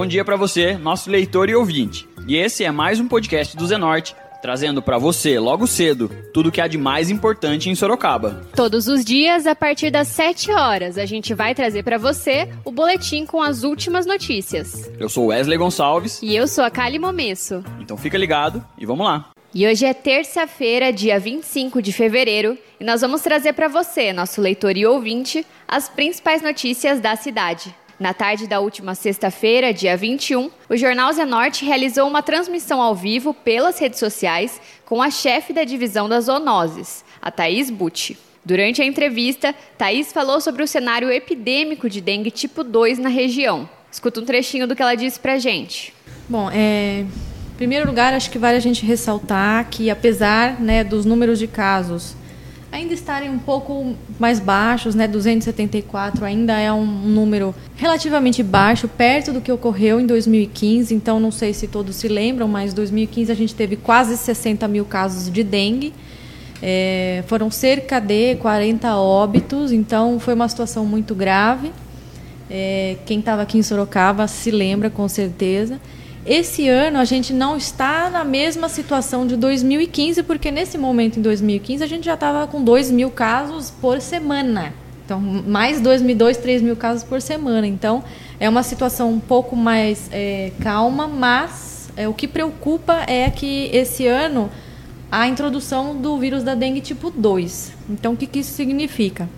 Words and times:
Bom 0.00 0.06
dia 0.06 0.24
para 0.24 0.34
você, 0.34 0.78
nosso 0.78 1.10
leitor 1.10 1.50
e 1.50 1.54
ouvinte. 1.54 2.08
E 2.26 2.34
esse 2.34 2.64
é 2.64 2.70
mais 2.70 2.98
um 2.98 3.06
podcast 3.06 3.54
do 3.54 3.66
Zenorte, 3.66 4.16
trazendo 4.40 4.80
para 4.80 4.96
você, 4.96 5.38
logo 5.38 5.66
cedo, 5.66 6.10
tudo 6.32 6.48
o 6.48 6.50
que 6.50 6.58
há 6.58 6.66
de 6.66 6.78
mais 6.78 7.10
importante 7.10 7.68
em 7.68 7.74
Sorocaba. 7.74 8.40
Todos 8.56 8.88
os 8.88 9.04
dias, 9.04 9.46
a 9.46 9.54
partir 9.54 9.90
das 9.90 10.08
7 10.08 10.52
horas, 10.52 10.96
a 10.96 11.04
gente 11.04 11.34
vai 11.34 11.54
trazer 11.54 11.82
para 11.82 11.98
você 11.98 12.48
o 12.64 12.72
boletim 12.72 13.26
com 13.26 13.42
as 13.42 13.62
últimas 13.62 14.06
notícias. 14.06 14.90
Eu 14.98 15.10
sou 15.10 15.26
Wesley 15.26 15.58
Gonçalves. 15.58 16.22
E 16.22 16.34
eu 16.34 16.48
sou 16.48 16.64
a 16.64 16.70
Kali 16.70 16.98
Momesso. 16.98 17.62
Então 17.78 17.98
fica 17.98 18.16
ligado 18.16 18.64
e 18.78 18.86
vamos 18.86 19.04
lá. 19.04 19.28
E 19.52 19.66
hoje 19.66 19.84
é 19.84 19.92
terça-feira, 19.92 20.90
dia 20.92 21.20
25 21.20 21.82
de 21.82 21.92
fevereiro, 21.92 22.56
e 22.78 22.84
nós 22.84 23.02
vamos 23.02 23.20
trazer 23.20 23.52
para 23.52 23.68
você, 23.68 24.12
nosso 24.12 24.40
leitor 24.40 24.76
e 24.78 24.86
ouvinte, 24.86 25.44
as 25.68 25.88
principais 25.88 26.40
notícias 26.40 27.00
da 27.00 27.16
cidade. 27.16 27.74
Na 28.00 28.14
tarde 28.14 28.46
da 28.46 28.60
última 28.60 28.94
sexta-feira, 28.94 29.74
dia 29.74 29.94
21, 29.94 30.50
o 30.70 30.74
Jornal 30.74 31.12
Zenorte 31.12 31.66
realizou 31.66 32.08
uma 32.08 32.22
transmissão 32.22 32.80
ao 32.80 32.94
vivo 32.94 33.34
pelas 33.34 33.78
redes 33.78 33.98
sociais 33.98 34.58
com 34.86 35.02
a 35.02 35.10
chefe 35.10 35.52
da 35.52 35.64
divisão 35.64 36.08
das 36.08 36.24
zoonoses, 36.24 37.04
a 37.20 37.30
Thaís 37.30 37.68
Butti. 37.68 38.16
Durante 38.42 38.80
a 38.80 38.86
entrevista, 38.86 39.54
Thaís 39.76 40.14
falou 40.14 40.40
sobre 40.40 40.62
o 40.62 40.66
cenário 40.66 41.10
epidêmico 41.10 41.90
de 41.90 42.00
dengue 42.00 42.30
tipo 42.30 42.64
2 42.64 42.98
na 42.98 43.10
região. 43.10 43.68
Escuta 43.92 44.18
um 44.18 44.24
trechinho 44.24 44.66
do 44.66 44.74
que 44.74 44.80
ela 44.80 44.94
disse 44.94 45.20
pra 45.20 45.38
gente. 45.38 45.92
Bom, 46.26 46.50
é, 46.50 47.00
em 47.00 47.56
primeiro 47.58 47.86
lugar, 47.86 48.14
acho 48.14 48.30
que 48.30 48.38
vale 48.38 48.56
a 48.56 48.60
gente 48.60 48.86
ressaltar 48.86 49.68
que, 49.68 49.90
apesar 49.90 50.58
né, 50.58 50.82
dos 50.82 51.04
números 51.04 51.38
de 51.38 51.46
casos 51.46 52.16
ainda 52.72 52.94
estarem 52.94 53.28
um 53.30 53.38
pouco 53.38 53.94
mais 54.18 54.38
baixos, 54.38 54.94
né? 54.94 55.08
274 55.08 56.24
ainda 56.24 56.58
é 56.58 56.72
um 56.72 56.86
número 56.86 57.54
relativamente 57.76 58.42
baixo, 58.42 58.86
perto 58.86 59.32
do 59.32 59.40
que 59.40 59.50
ocorreu 59.50 60.00
em 60.00 60.06
2015. 60.06 60.94
Então, 60.94 61.18
não 61.18 61.30
sei 61.30 61.52
se 61.52 61.66
todos 61.66 61.96
se 61.96 62.08
lembram, 62.08 62.46
mas 62.46 62.72
em 62.72 62.74
2015 62.76 63.32
a 63.32 63.34
gente 63.34 63.54
teve 63.54 63.76
quase 63.76 64.16
60 64.16 64.66
mil 64.68 64.84
casos 64.84 65.30
de 65.32 65.42
dengue. 65.42 65.92
É, 66.62 67.24
foram 67.26 67.50
cerca 67.50 67.98
de 67.98 68.36
40 68.36 68.94
óbitos, 68.96 69.72
então 69.72 70.20
foi 70.20 70.34
uma 70.34 70.48
situação 70.48 70.84
muito 70.84 71.14
grave. 71.14 71.72
É, 72.50 72.96
quem 73.06 73.20
estava 73.20 73.42
aqui 73.42 73.58
em 73.58 73.62
Sorocaba 73.62 74.26
se 74.28 74.50
lembra 74.50 74.90
com 74.90 75.08
certeza. 75.08 75.80
Esse 76.26 76.68
ano 76.68 76.98
a 76.98 77.04
gente 77.04 77.32
não 77.32 77.56
está 77.56 78.10
na 78.10 78.24
mesma 78.24 78.68
situação 78.68 79.26
de 79.26 79.36
2015, 79.36 80.22
porque 80.24 80.50
nesse 80.50 80.76
momento, 80.76 81.18
em 81.18 81.22
2015, 81.22 81.82
a 81.82 81.86
gente 81.86 82.04
já 82.04 82.14
estava 82.14 82.46
com 82.46 82.62
2 82.62 82.90
mil 82.90 83.10
casos 83.10 83.70
por 83.70 84.00
semana. 84.00 84.74
Então, 85.04 85.18
mais 85.18 85.80
2.002, 85.80 86.36
3 86.36 86.62
mil 86.62 86.76
casos 86.76 87.02
por 87.02 87.20
semana. 87.22 87.66
Então, 87.66 88.04
é 88.38 88.48
uma 88.48 88.62
situação 88.62 89.10
um 89.10 89.18
pouco 89.18 89.56
mais 89.56 90.08
é, 90.12 90.52
calma, 90.60 91.08
mas 91.08 91.90
é, 91.96 92.06
o 92.06 92.14
que 92.14 92.28
preocupa 92.28 93.02
é 93.06 93.28
que 93.30 93.70
esse 93.72 94.06
ano 94.06 94.50
a 95.10 95.26
introdução 95.26 95.96
do 95.96 96.16
vírus 96.18 96.44
da 96.44 96.54
dengue 96.54 96.80
tipo 96.80 97.10
2. 97.10 97.72
Então, 97.88 98.12
o 98.12 98.16
que, 98.16 98.26
que 98.26 98.38
isso 98.40 98.52
significa? 98.52 99.28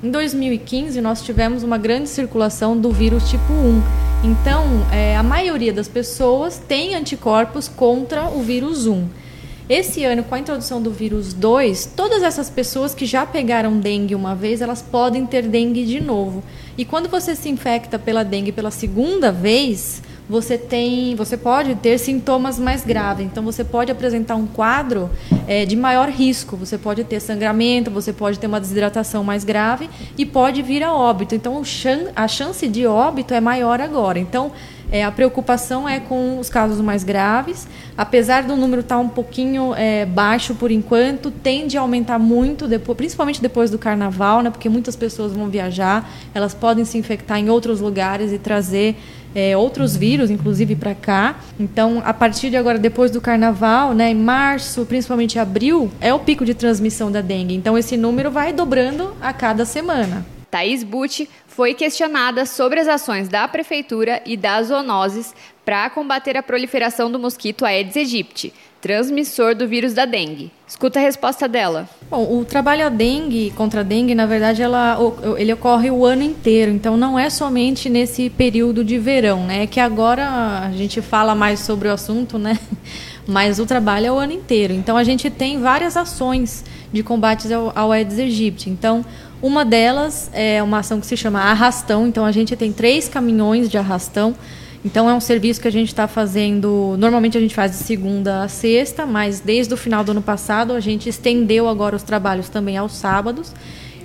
Em 0.00 0.12
2015, 0.12 1.00
nós 1.00 1.22
tivemos 1.22 1.64
uma 1.64 1.76
grande 1.76 2.08
circulação 2.08 2.78
do 2.78 2.92
vírus 2.92 3.28
tipo 3.28 3.52
1. 3.52 3.82
Então, 4.22 4.64
é, 4.92 5.16
a 5.16 5.24
maioria 5.24 5.72
das 5.72 5.88
pessoas 5.88 6.56
tem 6.56 6.94
anticorpos 6.94 7.66
contra 7.66 8.28
o 8.28 8.40
vírus 8.40 8.86
1. 8.86 9.08
Esse 9.68 10.04
ano, 10.04 10.22
com 10.22 10.36
a 10.36 10.38
introdução 10.38 10.80
do 10.80 10.92
vírus 10.92 11.34
2, 11.34 11.94
todas 11.96 12.22
essas 12.22 12.48
pessoas 12.48 12.94
que 12.94 13.04
já 13.04 13.26
pegaram 13.26 13.80
dengue 13.80 14.14
uma 14.14 14.36
vez, 14.36 14.60
elas 14.60 14.80
podem 14.80 15.26
ter 15.26 15.42
dengue 15.48 15.84
de 15.84 16.00
novo. 16.00 16.44
E 16.76 16.84
quando 16.84 17.08
você 17.08 17.34
se 17.34 17.48
infecta 17.48 17.98
pela 17.98 18.22
dengue 18.22 18.52
pela 18.52 18.70
segunda 18.70 19.32
vez, 19.32 20.00
você 20.28 20.58
tem, 20.58 21.14
você 21.14 21.36
pode 21.36 21.74
ter 21.76 21.98
sintomas 21.98 22.58
mais 22.58 22.84
graves. 22.84 23.24
Então 23.24 23.42
você 23.42 23.64
pode 23.64 23.90
apresentar 23.90 24.36
um 24.36 24.46
quadro 24.46 25.10
é, 25.46 25.64
de 25.64 25.74
maior 25.74 26.08
risco. 26.08 26.56
Você 26.56 26.76
pode 26.76 27.02
ter 27.04 27.20
sangramento, 27.20 27.90
você 27.90 28.12
pode 28.12 28.38
ter 28.38 28.46
uma 28.46 28.60
desidratação 28.60 29.24
mais 29.24 29.42
grave 29.42 29.88
e 30.18 30.26
pode 30.26 30.60
vir 30.60 30.82
a 30.82 30.92
óbito. 30.92 31.34
Então 31.34 31.62
a 32.14 32.28
chance 32.28 32.68
de 32.68 32.86
óbito 32.86 33.32
é 33.32 33.40
maior 33.40 33.80
agora. 33.80 34.18
Então 34.18 34.52
é, 34.90 35.04
a 35.04 35.12
preocupação 35.12 35.86
é 35.86 36.00
com 36.00 36.38
os 36.38 36.48
casos 36.48 36.80
mais 36.80 37.04
graves. 37.04 37.68
Apesar 37.96 38.42
do 38.42 38.56
número 38.56 38.80
estar 38.80 38.98
um 38.98 39.08
pouquinho 39.08 39.74
é, 39.74 40.06
baixo 40.06 40.54
por 40.54 40.70
enquanto, 40.70 41.30
tende 41.30 41.76
a 41.76 41.82
aumentar 41.82 42.18
muito, 42.18 42.66
depois, 42.66 42.96
principalmente 42.96 43.40
depois 43.42 43.70
do 43.70 43.78
carnaval, 43.78 44.42
né, 44.42 44.50
porque 44.50 44.68
muitas 44.68 44.96
pessoas 44.96 45.32
vão 45.32 45.48
viajar, 45.48 46.08
elas 46.34 46.54
podem 46.54 46.84
se 46.84 46.96
infectar 46.96 47.38
em 47.38 47.50
outros 47.50 47.80
lugares 47.80 48.32
e 48.32 48.38
trazer 48.38 48.96
é, 49.34 49.56
outros 49.56 49.96
vírus, 49.96 50.30
inclusive 50.30 50.74
para 50.76 50.94
cá. 50.94 51.36
Então, 51.58 52.02
a 52.04 52.12
partir 52.12 52.50
de 52.50 52.56
agora, 52.56 52.78
depois 52.78 53.10
do 53.10 53.20
carnaval, 53.20 53.94
né, 53.94 54.10
em 54.10 54.14
março, 54.14 54.84
principalmente 54.86 55.38
abril, 55.38 55.90
é 56.00 56.12
o 56.12 56.18
pico 56.18 56.44
de 56.44 56.54
transmissão 56.54 57.10
da 57.10 57.20
dengue. 57.20 57.54
Então, 57.54 57.76
esse 57.76 57.96
número 57.96 58.30
vai 58.30 58.52
dobrando 58.52 59.14
a 59.20 59.32
cada 59.32 59.64
semana. 59.64 60.24
Thaís 60.50 60.82
Butti 60.82 61.28
foi 61.46 61.74
questionada 61.74 62.46
sobre 62.46 62.80
as 62.80 62.88
ações 62.88 63.28
da 63.28 63.46
prefeitura 63.46 64.22
e 64.24 64.36
das 64.36 64.68
zoonoses 64.68 65.34
para 65.68 65.90
combater 65.90 66.34
a 66.34 66.42
proliferação 66.42 67.12
do 67.12 67.18
mosquito 67.18 67.62
Aedes 67.62 67.94
aegypti, 67.94 68.54
transmissor 68.80 69.54
do 69.54 69.68
vírus 69.68 69.92
da 69.92 70.06
dengue. 70.06 70.50
Escuta 70.66 70.98
a 70.98 71.02
resposta 71.02 71.46
dela. 71.46 71.86
Bom, 72.10 72.38
o 72.38 72.42
trabalho 72.42 72.86
a 72.86 72.88
dengue 72.88 73.52
contra 73.54 73.80
a 73.80 73.82
dengue, 73.82 74.14
na 74.14 74.24
verdade, 74.24 74.62
ela, 74.62 74.96
ele 75.36 75.52
ocorre 75.52 75.90
o 75.90 76.06
ano 76.06 76.22
inteiro. 76.22 76.72
Então, 76.72 76.96
não 76.96 77.18
é 77.18 77.28
somente 77.28 77.90
nesse 77.90 78.30
período 78.30 78.82
de 78.82 78.98
verão, 78.98 79.44
né? 79.44 79.66
Que 79.66 79.78
agora 79.78 80.26
a 80.60 80.70
gente 80.72 81.02
fala 81.02 81.34
mais 81.34 81.60
sobre 81.60 81.88
o 81.88 81.92
assunto, 81.92 82.38
né? 82.38 82.58
Mas 83.28 83.58
o 83.58 83.66
trabalho 83.66 84.06
é 84.06 84.12
o 84.12 84.16
ano 84.16 84.32
inteiro. 84.32 84.72
Então, 84.72 84.96
a 84.96 85.04
gente 85.04 85.28
tem 85.28 85.60
várias 85.60 85.98
ações 85.98 86.64
de 86.90 87.02
combate 87.02 87.52
ao, 87.52 87.74
ao 87.76 87.92
Aedes 87.92 88.18
aegypti. 88.18 88.70
Então, 88.70 89.04
uma 89.42 89.66
delas 89.66 90.30
é 90.32 90.62
uma 90.62 90.78
ação 90.78 90.98
que 90.98 91.06
se 91.06 91.14
chama 91.14 91.42
arrastão. 91.42 92.06
Então, 92.06 92.24
a 92.24 92.32
gente 92.32 92.56
tem 92.56 92.72
três 92.72 93.06
caminhões 93.06 93.68
de 93.68 93.76
arrastão 93.76 94.34
então 94.84 95.10
é 95.10 95.14
um 95.14 95.20
serviço 95.20 95.60
que 95.60 95.68
a 95.68 95.72
gente 95.72 95.88
está 95.88 96.06
fazendo. 96.06 96.94
Normalmente 96.98 97.36
a 97.36 97.40
gente 97.40 97.54
faz 97.54 97.72
de 97.72 97.78
segunda 97.78 98.44
a 98.44 98.48
sexta, 98.48 99.04
mas 99.04 99.40
desde 99.40 99.74
o 99.74 99.76
final 99.76 100.04
do 100.04 100.12
ano 100.12 100.22
passado 100.22 100.72
a 100.72 100.80
gente 100.80 101.08
estendeu 101.08 101.68
agora 101.68 101.96
os 101.96 102.02
trabalhos 102.02 102.48
também 102.48 102.76
aos 102.76 102.92
sábados 102.92 103.52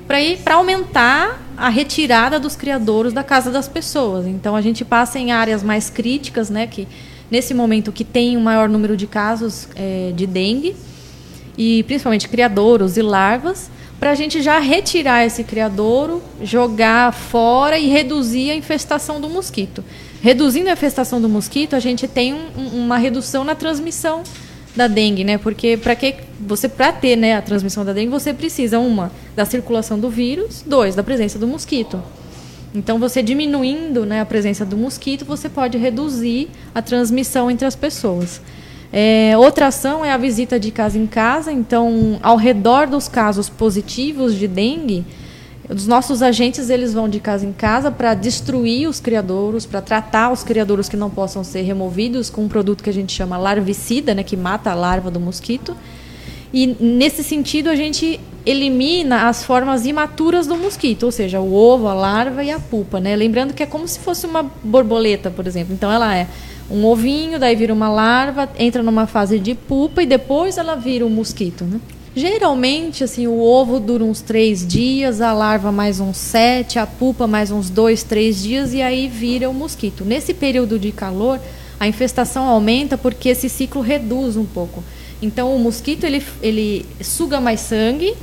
para 0.08 0.22
ir 0.22 0.40
para 0.40 0.56
aumentar 0.56 1.42
a 1.56 1.70
retirada 1.70 2.40
dos 2.40 2.56
criadouros 2.56 3.14
da 3.14 3.24
casa 3.24 3.52
das 3.52 3.68
pessoas. 3.68 4.26
Então 4.26 4.56
a 4.56 4.62
gente 4.62 4.84
passa 4.84 5.20
em 5.20 5.32
áreas 5.32 5.64
mais 5.64 5.90
críticas, 5.90 6.50
né, 6.50 6.68
que 6.68 6.88
nesse 7.32 7.54
momento 7.54 7.92
que 7.92 8.04
tem 8.04 8.36
o 8.36 8.40
um 8.40 8.44
maior 8.44 8.68
número 8.68 8.98
de 8.98 9.08
casos 9.08 9.68
é, 9.76 10.12
de 10.16 10.28
dengue 10.28 10.76
e 11.58 11.84
principalmente 11.84 12.28
criadouros 12.28 12.98
e 12.98 13.02
larvas, 13.02 13.70
para 14.00 14.12
a 14.12 14.16
gente 14.16 14.42
já 14.42 14.60
retirar 14.60 15.26
esse 15.26 15.44
criadouro, 15.44 16.22
jogar 16.42 17.14
fora 17.14 17.78
e 17.80 17.88
reduzir 17.88 18.52
a 18.52 18.56
infestação 18.56 19.22
do 19.22 19.30
mosquito. 19.30 19.84
Reduzindo 20.24 20.70
a 20.70 20.72
infestação 20.72 21.20
do 21.20 21.28
mosquito, 21.28 21.76
a 21.76 21.82
gente 21.82 22.08
tem 22.08 22.34
um, 22.34 22.86
uma 22.86 22.98
redução 22.98 23.44
na 23.44 23.56
transmissão 23.56 24.24
da 24.74 24.88
dengue, 24.88 25.22
né? 25.26 25.38
Porque 25.38 25.76
para 25.76 25.98
que 25.98 26.16
você 26.40 26.70
para 26.70 26.94
ter, 26.94 27.18
né, 27.18 27.36
a 27.36 27.42
transmissão 27.42 27.84
da 27.84 27.92
dengue, 27.92 28.10
você 28.10 28.34
precisa 28.34 28.80
uma 28.80 29.12
da 29.36 29.44
circulação 29.44 30.00
do 30.00 30.10
vírus, 30.10 30.64
dois 30.66 30.96
da 30.96 31.04
presença 31.04 31.38
do 31.38 31.46
mosquito. 31.46 32.02
Então, 32.74 32.98
você 33.00 33.22
diminuindo 33.22 34.06
né, 34.06 34.22
a 34.22 34.26
presença 34.26 34.66
do 34.66 34.78
mosquito, 34.78 35.26
você 35.26 35.50
pode 35.50 35.78
reduzir 35.78 36.48
a 36.74 36.82
transmissão 36.82 37.52
entre 37.52 37.66
as 37.68 37.76
pessoas. 37.76 38.40
É, 38.94 39.34
outra 39.38 39.68
ação 39.68 40.06
é 40.06 40.12
a 40.14 40.18
visita 40.18 40.58
de 40.58 40.72
casa 40.72 40.98
em 40.98 41.06
casa. 41.06 41.52
Então, 41.52 42.18
ao 42.24 42.38
redor 42.38 42.88
dos 42.88 43.10
casos 43.10 43.50
positivos 43.50 44.36
de 44.36 44.48
dengue, 44.48 45.04
os 45.70 45.88
nossos 45.88 46.22
agentes 46.22 46.70
eles 46.70 46.94
vão 46.94 47.08
de 47.08 47.20
casa 47.20 47.46
em 47.46 47.54
casa 47.54 47.90
para 47.90 48.14
destruir 48.14 48.88
os 48.88 49.00
criadouros, 49.00 49.66
para 49.66 49.82
tratar 49.82 50.32
os 50.32 50.44
criadouros 50.44 50.90
que 50.90 50.98
não 50.98 51.10
possam 51.10 51.44
ser 51.44 51.62
removidos 51.62 52.30
com 52.30 52.44
um 52.44 52.48
produto 52.48 52.84
que 52.84 52.90
a 52.90 52.94
gente 52.94 53.14
chama 53.14 53.38
larvicida, 53.38 54.14
né, 54.14 54.24
que 54.24 54.36
mata 54.36 54.72
a 54.72 54.76
larva 54.76 55.10
do 55.10 55.20
mosquito. 55.20 55.76
E 56.54 56.68
nesse 56.80 57.24
sentido 57.24 57.70
a 57.70 57.76
gente 57.76 58.20
elimina 58.46 59.28
as 59.30 59.44
formas 59.44 59.86
imaturas 59.86 60.46
do 60.46 60.56
mosquito, 60.56 61.04
ou 61.04 61.12
seja, 61.12 61.40
o 61.40 61.54
ovo, 61.54 61.88
a 61.88 61.94
larva 61.94 62.44
e 62.44 62.52
a 62.52 62.60
pupa, 62.60 63.00
né? 63.00 63.16
Lembrando 63.16 63.54
que 63.54 63.64
é 63.64 63.66
como 63.66 63.88
se 63.88 63.98
fosse 64.00 64.26
uma 64.26 64.44
borboleta, 64.64 65.32
por 65.32 65.48
exemplo. 65.48 65.74
Então 65.74 65.92
ela 65.92 66.16
é 66.16 66.28
um 66.70 66.86
ovinho, 66.86 67.40
daí 67.40 67.56
vira 67.56 67.74
uma 67.74 67.90
larva, 67.90 68.50
entra 68.60 68.84
numa 68.84 69.08
fase 69.08 69.40
de 69.40 69.56
pupa 69.56 70.04
e 70.04 70.06
depois 70.06 70.58
ela 70.58 70.76
vira 70.76 71.06
um 71.06 71.10
mosquito, 71.10 71.64
né? 71.64 71.80
Geralmente, 72.16 73.04
assim, 73.04 73.26
o 73.26 73.40
ovo 73.40 73.80
dura 73.80 74.04
uns 74.04 74.22
três 74.22 74.66
dias, 74.66 75.20
a 75.20 75.34
larva 75.34 75.72
mais 75.72 76.00
uns 76.00 76.18
sete, 76.18 76.78
a 76.78 76.86
pupa 76.86 77.26
mais 77.26 77.50
uns 77.50 77.70
dois, 77.70 78.04
três 78.04 78.42
dias 78.42 78.74
e 78.74 78.82
aí 78.82 79.08
vira 79.08 79.50
o 79.50 79.54
mosquito. 79.54 80.06
Nesse 80.06 80.34
período 80.34 80.78
de 80.78 80.92
calor, 80.92 81.40
a 81.80 81.88
infestação 81.88 82.46
aumenta 82.46 82.98
porque 82.98 83.30
esse 83.30 83.50
ciclo 83.50 83.82
reduz 83.82 84.38
um 84.38 84.46
pouco. 84.46 84.84
Então, 85.22 85.56
o 85.56 85.60
mosquito 85.60 86.04
ele, 86.04 86.24
ele 86.42 86.86
suga 87.02 87.42
mais 87.42 87.62
sangue 87.62 88.14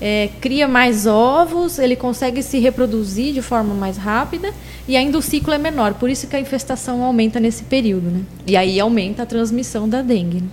é, 0.00 0.30
cria 0.40 0.66
mais 0.66 1.06
ovos, 1.06 1.78
ele 1.78 1.94
consegue 1.94 2.42
se 2.42 2.58
reproduzir 2.58 3.34
de 3.34 3.42
forma 3.42 3.74
mais 3.74 3.98
rápida 3.98 4.52
e 4.88 4.96
ainda 4.96 5.18
o 5.18 5.22
ciclo 5.22 5.52
é 5.52 5.58
menor. 5.58 5.94
Por 5.94 6.08
isso 6.08 6.26
que 6.26 6.34
a 6.34 6.40
infestação 6.40 7.04
aumenta 7.04 7.38
nesse 7.38 7.64
período, 7.64 8.10
né? 8.10 8.22
E 8.46 8.56
aí 8.56 8.80
aumenta 8.80 9.24
a 9.24 9.26
transmissão 9.26 9.88
da 9.88 10.00
dengue. 10.00 10.40
Né? 10.40 10.48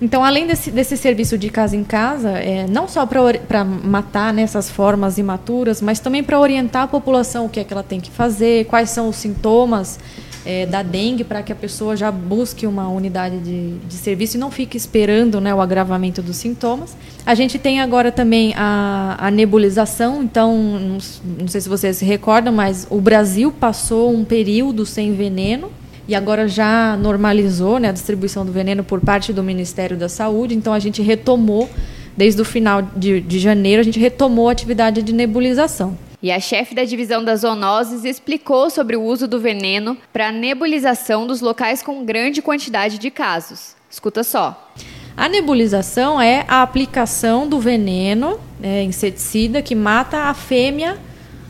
Então, 0.00 0.22
além 0.22 0.46
desse, 0.46 0.70
desse 0.70 0.96
serviço 0.96 1.36
de 1.36 1.50
casa 1.50 1.74
em 1.74 1.82
casa, 1.82 2.30
é, 2.30 2.66
não 2.68 2.86
só 2.86 3.04
para 3.04 3.64
matar 3.64 4.32
nessas 4.32 4.68
né, 4.68 4.74
formas 4.74 5.18
imaturas, 5.18 5.82
mas 5.82 5.98
também 5.98 6.22
para 6.22 6.38
orientar 6.38 6.82
a 6.84 6.86
população 6.86 7.46
o 7.46 7.48
que 7.48 7.58
é 7.58 7.64
que 7.64 7.72
ela 7.72 7.82
tem 7.82 8.00
que 8.00 8.10
fazer, 8.10 8.66
quais 8.66 8.90
são 8.90 9.08
os 9.08 9.16
sintomas 9.16 9.98
é, 10.46 10.66
da 10.66 10.84
dengue, 10.84 11.24
para 11.24 11.42
que 11.42 11.52
a 11.52 11.54
pessoa 11.54 11.96
já 11.96 12.12
busque 12.12 12.64
uma 12.64 12.88
unidade 12.88 13.38
de, 13.40 13.76
de 13.78 13.94
serviço 13.94 14.36
e 14.36 14.40
não 14.40 14.52
fique 14.52 14.76
esperando 14.76 15.40
né, 15.40 15.52
o 15.52 15.60
agravamento 15.60 16.22
dos 16.22 16.36
sintomas. 16.36 16.96
A 17.26 17.34
gente 17.34 17.58
tem 17.58 17.80
agora 17.80 18.12
também 18.12 18.54
a, 18.56 19.16
a 19.18 19.30
nebulização, 19.32 20.22
então, 20.22 20.56
não, 20.56 20.98
não 21.40 21.48
sei 21.48 21.60
se 21.60 21.68
vocês 21.68 21.96
se 21.96 22.04
recordam, 22.04 22.52
mas 22.52 22.86
o 22.88 23.00
Brasil 23.00 23.50
passou 23.50 24.14
um 24.14 24.24
período 24.24 24.86
sem 24.86 25.12
veneno 25.12 25.70
e 26.08 26.14
agora 26.14 26.48
já 26.48 26.96
normalizou 26.96 27.78
né, 27.78 27.90
a 27.90 27.92
distribuição 27.92 28.44
do 28.44 28.50
veneno 28.50 28.82
por 28.82 28.98
parte 28.98 29.30
do 29.30 29.42
Ministério 29.42 29.94
da 29.94 30.08
Saúde. 30.08 30.54
Então 30.54 30.72
a 30.72 30.78
gente 30.78 31.02
retomou, 31.02 31.68
desde 32.16 32.40
o 32.40 32.44
final 32.46 32.80
de, 32.80 33.20
de 33.20 33.38
janeiro, 33.38 33.80
a 33.80 33.84
gente 33.84 34.00
retomou 34.00 34.48
a 34.48 34.52
atividade 34.52 35.02
de 35.02 35.12
nebulização. 35.12 35.96
E 36.22 36.32
a 36.32 36.40
chefe 36.40 36.74
da 36.74 36.82
divisão 36.82 37.22
das 37.22 37.42
zoonoses 37.42 38.04
explicou 38.04 38.70
sobre 38.70 38.96
o 38.96 39.02
uso 39.02 39.28
do 39.28 39.38
veneno 39.38 39.96
para 40.12 40.28
a 40.28 40.32
nebulização 40.32 41.26
dos 41.26 41.42
locais 41.42 41.82
com 41.82 42.04
grande 42.04 42.40
quantidade 42.40 42.98
de 42.98 43.10
casos. 43.10 43.76
Escuta 43.90 44.24
só. 44.24 44.72
A 45.16 45.28
nebulização 45.28 46.20
é 46.20 46.44
a 46.48 46.62
aplicação 46.62 47.46
do 47.46 47.60
veneno 47.60 48.40
é, 48.62 48.82
inseticida 48.82 49.60
que 49.60 49.74
mata 49.74 50.24
a 50.24 50.34
fêmea 50.34 50.98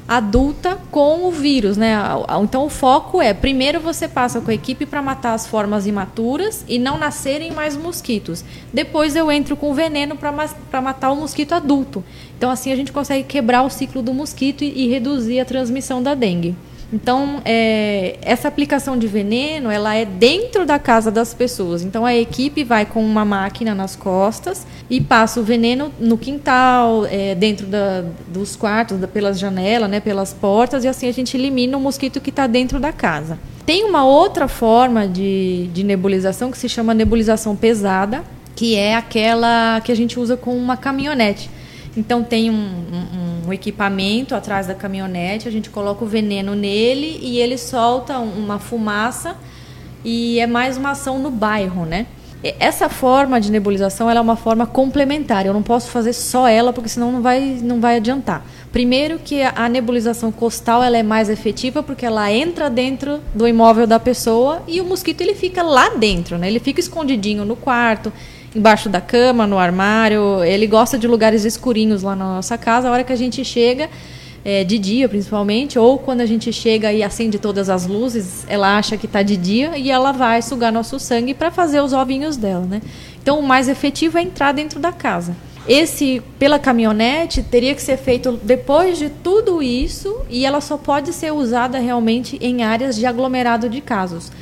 adulta 0.09 0.79
com 0.91 1.29
o 1.29 1.31
vírus, 1.31 1.77
né? 1.77 1.95
Então 2.43 2.65
o 2.65 2.71
foco 2.71 3.21
é, 3.21 3.35
primeiro 3.35 3.79
você 3.79 4.09
passa 4.09 4.41
com 4.41 4.51
a 4.51 4.55
equipe 4.55 4.87
para 4.87 5.03
matar 5.03 5.35
as 5.35 5.47
formas 5.47 5.87
imaturas 5.87 6.65
e 6.67 6.79
não 6.79 6.97
nascerem 6.97 7.53
mais 7.53 7.77
mosquitos. 7.77 8.43
Depois 8.73 9.15
eu 9.15 9.31
entro 9.31 9.55
com 9.55 9.75
veneno 9.75 10.17
para 10.17 10.81
matar 10.81 11.11
o 11.13 11.17
mosquito 11.17 11.53
adulto. 11.53 12.03
Então 12.39 12.51
assim 12.51 12.73
a 12.73 12.77
gente 12.77 12.91
consegue 12.91 13.25
quebrar 13.25 13.63
o 13.63 13.69
ciclo 13.69 14.01
do 14.01 14.15
mosquito 14.15 14.65
e, 14.65 14.85
e 14.85 14.89
reduzir 14.89 15.41
a 15.41 15.45
transmissão 15.45 16.03
da 16.03 16.15
dengue. 16.15 16.57
Então, 16.91 17.43
é, 17.45 18.17
essa 18.23 18.49
aplicação 18.49 18.97
de 18.97 19.07
veneno, 19.07 19.71
ela 19.71 19.95
é 19.95 20.07
dentro 20.07 20.65
da 20.65 20.79
casa 20.79 21.11
das 21.11 21.35
pessoas. 21.35 21.83
Então, 21.83 22.07
a 22.07 22.15
equipe 22.15 22.65
vai 22.65 22.87
com 22.87 23.05
uma 23.05 23.27
máquina 23.27 23.75
nas 23.75 23.95
costas 23.95 24.67
e 24.89 24.99
passa 25.01 25.39
o 25.39 25.43
veneno 25.43 25.93
no 26.01 26.17
quintal, 26.17 27.05
é, 27.05 27.35
dentro 27.35 27.67
da, 27.67 28.05
dos 28.27 28.57
quartos, 28.57 28.99
da, 28.99 29.07
pelas 29.07 29.39
janelas, 29.39 29.91
né, 29.91 30.01
pelas 30.01 30.33
portas, 30.33 30.83
e 30.83 30.89
assim 30.89 31.07
a 31.09 31.13
gente 31.13 31.37
elimina 31.37 31.77
o 31.77 31.81
mosquito 31.81 32.21
que 32.21 32.31
está 32.31 32.47
dentro 32.47 32.81
da 32.81 32.91
casa. 32.91 33.39
Tem 33.67 33.85
uma 33.85 34.07
outra 34.07 34.49
forma 34.49 35.07
de, 35.07 35.69
de 35.75 35.85
nebulização 35.85 36.51
que 36.51 36.57
se 36.57 36.71
chama 36.71 36.95
nebulização 36.95 37.55
pesada, 37.55 38.25
que 38.57 38.75
é 38.77 38.97
aquela 38.97 39.81
que 39.83 39.93
a 39.93 39.95
gente 39.95 40.19
usa 40.19 40.39
com 40.39 40.57
uma 40.57 40.77
caminhonete. 40.77 41.51
Então 41.99 42.23
tem 42.23 42.49
um, 42.49 42.55
um, 42.55 43.49
um, 43.49 43.53
equipamento 43.53 44.33
atrás 44.37 44.69
da 44.69 44.75
caminhonete, 44.75 45.49
a 45.49 45.51
gente 45.51 45.69
coloca 45.69 46.05
o 46.05 46.07
veneno 46.07 46.55
nele 46.55 47.19
e 47.21 47.41
ele 47.41 47.59
solta 47.59 48.21
uma 48.21 48.61
fumaça 48.61 49.37
e 50.05 50.39
é 50.39 50.47
mais 50.47 50.77
uma 50.77 50.93
ação 50.93 51.19
no 51.19 51.29
bairro, 51.29 51.85
né? 51.85 52.07
Essa 52.61 52.89
forma 52.89 53.41
de 53.41 53.51
nebulização 53.51 54.09
é 54.09 54.21
uma 54.21 54.37
forma 54.37 54.65
complementar. 54.65 55.45
Eu 55.45 55.53
não 55.53 55.63
posso 55.63 55.91
fazer 55.91 56.13
só 56.13 56.47
ela 56.47 56.73
porque 56.73 56.89
senão 56.89 57.11
não 57.11 57.21
vai, 57.21 57.59
não 57.61 57.81
vai 57.81 57.97
adiantar. 57.97 58.47
Primeiro 58.71 59.19
que 59.19 59.43
a 59.43 59.69
nebulização 59.69 60.31
costal 60.31 60.81
ela 60.85 60.97
é 60.97 61.03
mais 61.03 61.29
efetiva 61.29 61.83
porque 61.83 62.07
ela 62.07 62.31
entra 62.31 62.71
dentro 62.71 63.19
do 63.35 63.49
imóvel 63.49 63.89
da 63.89 63.99
pessoa 63.99 64.63
e 64.69 64.81
o 64.81 64.85
mosquito 64.85 65.21
ele 65.21 65.35
fica 65.35 65.65
lá 65.65 65.89
dentro, 65.89 66.39
né? 66.39 66.47
Ele 66.47 66.61
fica 66.61 66.79
escondidinho 66.79 67.45
no 67.45 67.57
quarto 67.57 68.13
embaixo 68.59 68.89
da 68.89 69.01
cama, 69.01 69.47
no 69.47 69.59
armário. 69.59 70.43
Ele 70.45 70.67
gosta 70.67 70.99
de 70.99 71.07
lugares 71.07 71.45
escurinhos 71.45 72.03
lá 72.03 72.15
na 72.15 72.37
nossa 72.37 72.59
casa. 72.59 72.89
A 72.89 72.93
hora 72.93 73.05
que 73.05 73.13
a 73.13 73.17
gente 73.17 73.45
chega, 73.45 73.89
é, 74.45 74.65
de 74.65 74.79
dia 74.79 75.09
principalmente, 75.09 75.79
ou 75.79 75.99
quando 75.99 76.21
a 76.21 76.27
gente 76.27 76.53
chega 76.53 76.93
e 76.93 77.03
acende 77.03 77.39
todas 77.39 77.71
as 77.71 77.87
luzes, 77.87 78.45
ela 78.49 78.77
acha 78.77 78.97
que 78.97 79.07
está 79.07 79.23
de 79.23 79.37
dia 79.37 79.79
e 79.79 79.91
ela 79.91 80.13
vai 80.13 80.43
sugar 80.43 80.73
nosso 80.73 80.99
sangue 80.99 81.35
para 81.35 81.51
fazer 81.51 81.81
os 81.81 81.93
ovinhos 81.93 82.37
dela, 82.37 82.67
né? 82.67 82.83
Então, 83.23 83.39
o 83.39 83.43
mais 83.43 83.69
efetivo 83.69 84.19
é 84.19 84.23
entrar 84.23 84.53
dentro 84.53 84.81
da 84.81 84.93
casa. 84.93 85.37
Esse, 85.69 86.23
pela 86.39 86.59
caminhonete, 86.59 87.43
teria 87.43 87.75
que 87.75 87.83
ser 87.83 87.99
feito 87.99 88.41
depois 88.43 88.97
de 88.97 89.11
tudo 89.11 89.63
isso 89.63 90.23
e 90.31 90.47
ela 90.47 90.63
só 90.63 90.79
pode 90.79 91.13
ser 91.13 91.31
usada 91.31 91.79
realmente 91.79 92.39
em 92.41 92.63
áreas 92.63 92.97
de 92.97 93.05
aglomerado 93.05 93.69
de 93.69 93.83
casos. 93.83 94.33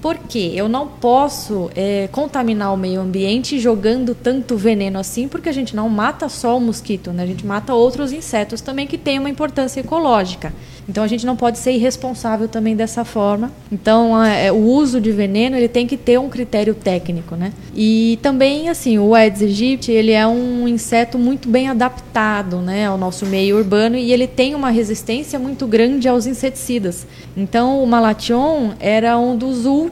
Porque 0.00 0.52
eu 0.54 0.68
não 0.68 0.86
posso 0.86 1.70
é, 1.74 2.08
contaminar 2.10 2.72
o 2.72 2.76
meio 2.76 3.00
ambiente 3.00 3.58
jogando 3.58 4.14
tanto 4.14 4.56
veneno 4.56 4.98
assim, 4.98 5.28
porque 5.28 5.48
a 5.48 5.52
gente 5.52 5.76
não 5.76 5.88
mata 5.88 6.28
só 6.28 6.56
o 6.56 6.60
mosquito, 6.60 7.12
né? 7.12 7.22
a 7.22 7.26
gente 7.26 7.46
mata 7.46 7.74
outros 7.74 8.12
insetos 8.12 8.60
também 8.60 8.86
que 8.86 8.96
têm 8.96 9.18
uma 9.18 9.28
importância 9.28 9.80
ecológica. 9.80 10.52
Então 10.88 11.04
a 11.04 11.06
gente 11.06 11.24
não 11.24 11.36
pode 11.36 11.58
ser 11.58 11.72
irresponsável 11.72 12.48
também 12.48 12.74
dessa 12.74 13.04
forma. 13.04 13.52
Então 13.70 14.20
é, 14.24 14.50
o 14.50 14.56
uso 14.56 15.00
de 15.00 15.12
veneno 15.12 15.56
ele 15.56 15.68
tem 15.68 15.86
que 15.86 15.96
ter 15.96 16.18
um 16.18 16.28
critério 16.28 16.74
técnico, 16.74 17.36
né? 17.36 17.52
E 17.76 18.18
também 18.22 18.68
assim 18.68 18.98
o 18.98 19.14
Aedes 19.14 19.42
aegypti 19.42 19.92
ele 19.92 20.10
é 20.10 20.26
um 20.26 20.66
inseto 20.66 21.18
muito 21.18 21.48
bem 21.48 21.68
adaptado, 21.68 22.56
né, 22.56 22.86
ao 22.86 22.98
nosso 22.98 23.24
meio 23.26 23.56
urbano 23.56 23.96
e 23.96 24.12
ele 24.12 24.26
tem 24.26 24.54
uma 24.54 24.70
resistência 24.70 25.38
muito 25.38 25.66
grande 25.66 26.08
aos 26.08 26.26
inseticidas. 26.26 27.06
Então 27.36 27.82
o 27.82 27.86
malation 27.86 28.70
era 28.80 29.16
um 29.18 29.36
dos 29.36 29.66
últimos 29.66 29.89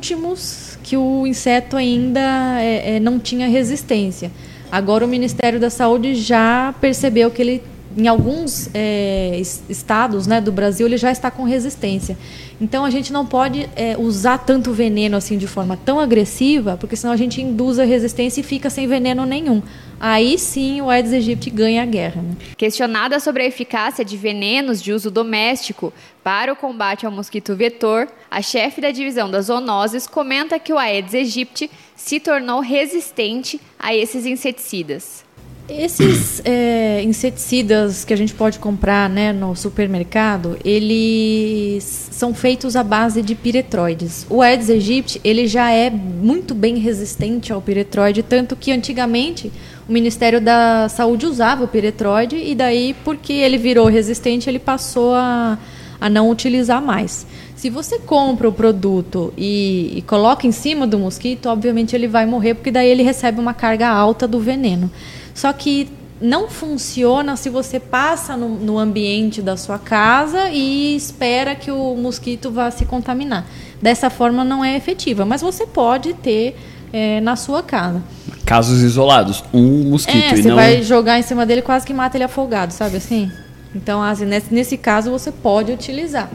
que 0.83 0.97
o 0.97 1.27
inseto 1.27 1.77
ainda 1.77 2.21
é, 2.61 2.97
é, 2.97 3.01
não 3.01 3.19
tinha 3.19 3.49
resistência. 3.49 4.31
Agora 4.71 5.05
o 5.05 5.09
Ministério 5.09 5.59
da 5.59 5.71
Saúde 5.71 6.15
já 6.15 6.75
percebeu 6.81 7.31
que 7.31 7.43
ele 7.43 7.63
em 7.97 8.07
alguns 8.07 8.71
é, 8.75 9.41
estados 9.69 10.27
né, 10.27 10.41
do 10.41 10.53
Brasil 10.53 10.87
ele 10.87 10.97
já 10.97 11.11
está 11.11 11.31
com 11.31 11.43
resistência. 11.43 12.17
Então 12.61 12.85
a 12.85 12.91
gente 12.91 13.13
não 13.13 13.27
pode 13.27 13.69
é, 13.75 13.97
usar 13.99 14.39
tanto 14.39 14.73
veneno 14.73 15.17
assim 15.17 15.37
de 15.37 15.47
forma 15.47 15.77
tão 15.85 15.99
agressiva, 15.99 16.77
porque 16.77 16.95
senão 16.97 17.13
a 17.13 17.17
gente 17.17 17.43
induz 17.43 17.79
a 17.79 17.85
resistência 17.85 18.41
e 18.41 18.45
fica 18.45 18.71
sem 18.71 18.87
veneno 18.87 19.25
nenhum. 19.25 19.63
Aí 20.01 20.39
sim 20.39 20.81
o 20.81 20.89
Aedes 20.89 21.13
aegypti 21.13 21.51
ganha 21.51 21.83
a 21.83 21.87
guerra. 21.87 22.23
Né? 22.23 22.37
Questionada 22.57 23.19
sobre 23.19 23.43
a 23.43 23.47
eficácia 23.47 24.05
de 24.05 24.17
venenos 24.17 24.83
de 24.83 24.93
uso 24.93 25.11
doméstico 25.11 25.93
para 26.23 26.53
o 26.53 26.57
combate 26.57 27.05
ao 27.05 27.13
mosquito 27.13 27.57
vetor, 27.57 28.09
a 28.31 28.41
chefe 28.41 28.81
da 28.81 28.91
divisão 28.91 29.31
das 29.31 29.47
zoonoses 29.47 30.07
comenta 30.07 30.59
que 30.59 30.73
o 30.73 30.79
Aedes 30.79 31.15
aegypti 31.15 31.71
se 31.97 32.21
tornou 32.21 32.61
resistente 32.61 33.61
a 33.79 33.95
esses 33.95 34.25
inseticidas. 34.27 35.27
Esses 35.69 36.41
é, 36.47 37.03
inseticidas 37.03 38.03
que 38.03 38.15
a 38.15 38.17
gente 38.17 38.33
pode 38.33 38.59
comprar 38.59 39.09
né, 39.11 39.35
no 39.35 39.55
supermercado, 39.55 40.57
eles 40.65 41.85
são 42.11 42.33
feitos 42.33 42.75
à 42.75 42.83
base 42.83 43.21
de 43.21 43.35
piretroides. 43.35 44.27
O 44.31 44.41
Aedes 44.41 44.71
aegypti 44.71 45.21
ele 45.23 45.47
já 45.47 45.71
é 45.71 45.91
muito 45.91 46.55
bem 46.55 46.79
resistente 46.79 47.53
ao 47.53 47.61
piretroide, 47.61 48.23
tanto 48.23 48.57
que 48.57 48.73
antigamente 48.73 49.53
o 49.89 49.93
Ministério 49.93 50.41
da 50.41 50.89
Saúde 50.89 51.25
usava 51.25 51.65
o 51.65 51.69
piretroide 51.69 52.37
e 52.37 52.55
daí, 52.55 52.95
porque 53.05 53.33
ele 53.33 53.57
virou 53.57 53.87
resistente, 53.87 54.49
ele 54.49 54.59
passou 54.59 55.15
a, 55.15 55.59
a 55.99 56.11
não 56.11 56.29
utilizar 56.29 56.83
mais. 56.83 57.27
Se 57.57 57.71
você 57.71 57.99
compra 57.99 58.49
o 58.49 58.53
produto 58.53 59.33
e, 59.37 59.95
e 59.97 60.03
coloca 60.03 60.47
em 60.47 60.53
cima 60.53 60.87
do 60.87 60.99
mosquito, 60.99 61.47
obviamente 61.47 61.97
ele 61.97 62.07
vai 62.07 62.27
morrer, 62.27 62.55
porque 62.55 62.71
daí 62.71 62.89
ele 62.89 63.03
recebe 63.03 63.41
uma 63.41 63.55
carga 63.55 63.89
alta 63.89 64.29
do 64.29 64.39
veneno. 64.39 64.91
Só 65.35 65.53
que 65.55 65.89
não 66.21 66.49
funciona 66.51 67.35
se 67.37 67.49
você 67.49 67.81
passa 67.81 68.37
no, 68.37 68.49
no, 68.49 68.79
ambiente 68.79 69.41
da 69.41 69.57
sua 69.57 69.79
casa 69.79 70.51
e 70.51 70.97
espera 70.97 71.55
que 71.55 71.71
o 71.71 71.95
mosquito 71.95 72.51
vá 72.51 72.71
se 72.71 72.85
contaminar. 72.85 73.47
Dessa 73.81 74.11
forma 74.11 74.45
não 74.45 74.65
é 74.65 74.77
efetiva, 74.77 75.25
mas 75.25 75.41
você 75.41 75.67
pode 75.67 76.13
ter 76.15 76.57
é, 76.93 77.21
na 77.21 77.37
sua 77.37 77.63
casa. 77.63 78.03
Casos 78.45 78.83
isolados, 78.83 79.45
um 79.53 79.91
mosquito 79.91 80.17
é, 80.17 80.33
e 80.33 80.43
você 80.43 80.49
não... 80.49 80.57
vai 80.57 80.83
jogar 80.83 81.19
em 81.19 81.23
cima 81.23 81.45
dele 81.45 81.63
quase 81.63 81.87
que 81.87 81.93
mata 81.93 82.17
ele 82.17 82.25
afogado, 82.25 82.73
sabe 82.73 82.97
assim? 82.97 83.31
Então, 83.75 84.03
assim, 84.03 84.25
nesse, 84.25 84.53
nesse 84.53 84.77
caso 84.77 85.11
você 85.11 85.31
pode 85.31 85.71
utilizar. 85.73 86.31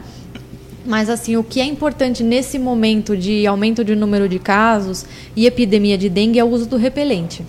Mas 0.86 1.08
assim, 1.08 1.36
o 1.36 1.42
que 1.42 1.60
é 1.60 1.64
importante 1.64 2.22
nesse 2.22 2.58
momento 2.58 3.16
de 3.16 3.46
aumento 3.46 3.84
de 3.84 3.96
número 3.96 4.28
de 4.28 4.38
casos 4.38 5.06
e 5.34 5.46
epidemia 5.46 5.96
de 5.96 6.08
dengue 6.08 6.38
é 6.38 6.44
o 6.44 6.48
uso 6.48 6.66
do 6.66 6.76
repelente. 6.76 7.44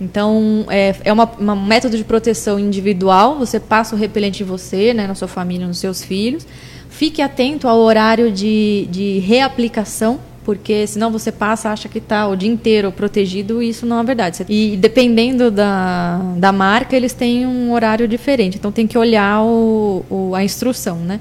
Então, 0.00 0.64
é, 0.68 0.94
é 1.04 1.12
uma, 1.12 1.24
uma, 1.38 1.52
um 1.54 1.66
método 1.66 1.96
de 1.96 2.04
proteção 2.04 2.58
individual. 2.58 3.38
Você 3.38 3.58
passa 3.60 3.94
o 3.94 3.98
repelente 3.98 4.42
em 4.42 4.46
você, 4.46 4.92
né, 4.92 5.06
na 5.06 5.14
sua 5.14 5.28
família, 5.28 5.66
nos 5.66 5.78
seus 5.78 6.02
filhos. 6.02 6.46
Fique 6.88 7.20
atento 7.20 7.66
ao 7.66 7.78
horário 7.78 8.30
de, 8.30 8.86
de 8.90 9.18
reaplicação 9.18 10.20
porque 10.44 10.86
senão 10.86 11.10
você 11.10 11.32
passa, 11.32 11.70
acha 11.70 11.88
que 11.88 11.98
está 11.98 12.28
o 12.28 12.36
dia 12.36 12.50
inteiro 12.50 12.92
protegido 12.92 13.62
e 13.62 13.70
isso 13.70 13.86
não 13.86 14.00
é 14.00 14.04
verdade. 14.04 14.44
E 14.48 14.76
dependendo 14.76 15.50
da, 15.50 16.20
da 16.36 16.52
marca, 16.52 16.94
eles 16.94 17.12
têm 17.12 17.46
um 17.46 17.72
horário 17.72 18.06
diferente, 18.06 18.58
então 18.58 18.70
tem 18.70 18.86
que 18.86 18.98
olhar 18.98 19.42
o, 19.42 20.04
o, 20.10 20.34
a 20.34 20.44
instrução, 20.44 20.98
né? 20.98 21.20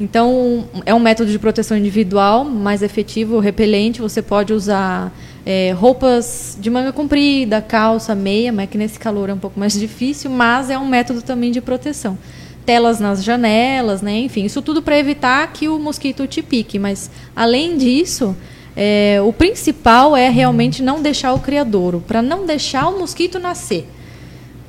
Então, 0.00 0.66
é 0.86 0.94
um 0.94 0.98
método 0.98 1.30
de 1.30 1.38
proteção 1.38 1.76
individual 1.76 2.42
mais 2.42 2.82
efetivo, 2.82 3.38
repelente. 3.38 4.00
Você 4.00 4.22
pode 4.22 4.50
usar 4.54 5.12
é, 5.44 5.72
roupas 5.72 6.56
de 6.58 6.70
manga 6.70 6.90
comprida, 6.90 7.60
calça, 7.60 8.14
meia, 8.14 8.50
mas 8.50 8.64
é 8.64 8.66
que 8.66 8.78
nesse 8.78 8.98
calor 8.98 9.28
é 9.28 9.34
um 9.34 9.38
pouco 9.38 9.60
mais 9.60 9.74
difícil, 9.78 10.30
mas 10.30 10.70
é 10.70 10.78
um 10.78 10.86
método 10.86 11.20
também 11.20 11.50
de 11.50 11.60
proteção. 11.60 12.16
Telas 12.64 12.98
nas 12.98 13.22
janelas, 13.22 14.00
né? 14.00 14.18
enfim, 14.20 14.44
isso 14.46 14.62
tudo 14.62 14.80
para 14.80 14.98
evitar 14.98 15.52
que 15.52 15.68
o 15.68 15.78
mosquito 15.78 16.26
te 16.26 16.40
pique. 16.40 16.78
Mas, 16.78 17.10
além 17.36 17.76
disso, 17.76 18.34
é, 18.82 19.20
o 19.20 19.30
principal 19.30 20.16
é 20.16 20.30
realmente 20.30 20.82
não 20.82 21.02
deixar 21.02 21.34
o 21.34 21.38
criadouro, 21.38 22.02
para 22.06 22.22
não 22.22 22.46
deixar 22.46 22.88
o 22.88 22.98
mosquito 22.98 23.38
nascer. 23.38 23.86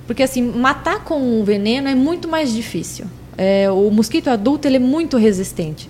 Porque, 0.05 0.21
assim, 0.21 0.41
matar 0.41 1.05
com 1.05 1.41
veneno 1.45 1.87
é 1.87 1.95
muito 1.95 2.27
mais 2.27 2.53
difícil. 2.53 3.05
É, 3.37 3.71
o 3.71 3.89
mosquito 3.89 4.27
adulto 4.27 4.67
ele 4.67 4.75
é 4.75 4.79
muito 4.79 5.15
resistente. 5.15 5.89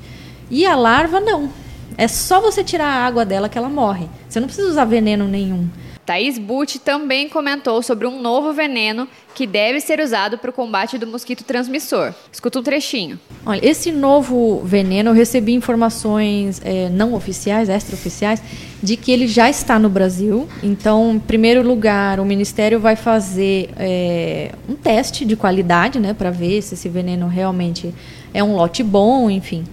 E 0.51 0.67
a 0.67 0.75
larva 0.75 1.19
não. 1.19 1.49
É 1.97 2.07
só 2.07 2.39
você 2.39 2.63
tirar 2.63 2.85
a 2.85 3.07
água 3.07 3.25
dela 3.25 3.49
que 3.49 3.57
ela 3.57 3.69
morre. 3.69 4.07
Você 4.29 4.39
não 4.39 4.45
precisa 4.45 4.69
usar 4.69 4.85
veneno 4.85 5.27
nenhum. 5.27 5.67
Thaís 6.05 6.37
Butt 6.37 6.79
também 6.79 7.29
comentou 7.29 7.81
sobre 7.81 8.07
um 8.07 8.21
novo 8.21 8.53
veneno 8.53 9.07
que 9.33 9.47
deve 9.47 9.79
ser 9.79 9.99
usado 9.99 10.37
para 10.37 10.49
o 10.49 10.53
combate 10.53 10.97
do 10.97 11.07
mosquito 11.07 11.43
transmissor. 11.43 12.13
Escuta 12.31 12.59
um 12.59 12.63
trechinho. 12.63 13.19
Olha, 13.45 13.59
esse 13.65 13.91
novo 13.91 14.61
veneno, 14.63 15.11
eu 15.11 15.13
recebi 15.13 15.53
informações 15.53 16.61
é, 16.63 16.89
não 16.89 17.13
oficiais, 17.13 17.69
extraoficiais, 17.69 18.41
de 18.83 18.97
que 18.97 19.11
ele 19.11 19.27
já 19.27 19.49
está 19.49 19.79
no 19.79 19.89
Brasil. 19.89 20.47
Então, 20.61 21.13
em 21.15 21.19
primeiro 21.19 21.65
lugar, 21.65 22.19
o 22.19 22.25
Ministério 22.25 22.79
vai 22.79 22.95
fazer 22.95 23.69
é, 23.77 24.51
um 24.67 24.75
teste 24.75 25.23
de 25.23 25.35
qualidade, 25.35 25.99
né, 25.99 26.13
para 26.13 26.31
ver 26.31 26.61
se 26.61 26.73
esse 26.73 26.89
veneno 26.89 27.27
realmente 27.27 27.93
é 28.33 28.43
um 28.43 28.55
lote 28.55 28.83
bom, 28.83 29.29
enfim. 29.29 29.63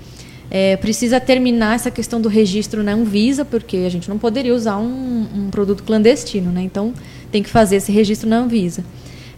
É, 0.50 0.76
precisa 0.76 1.21
terminar 1.21 1.75
essa 1.75 1.90
questão 1.90 2.21
do 2.21 2.28
registro 2.28 2.83
na 2.83 2.93
Anvisa, 2.93 3.45
porque 3.45 3.78
a 3.78 3.88
gente 3.90 4.09
não 4.09 4.19
poderia 4.19 4.55
usar 4.55 4.78
um, 4.78 5.26
um 5.35 5.50
produto 5.50 5.83
clandestino, 5.83 6.50
né? 6.50 6.62
Então 6.62 6.95
tem 7.31 7.43
que 7.43 7.50
fazer 7.50 7.76
esse 7.76 7.93
registro 7.93 8.28
na 8.28 8.38
Anvisa. 8.38 8.83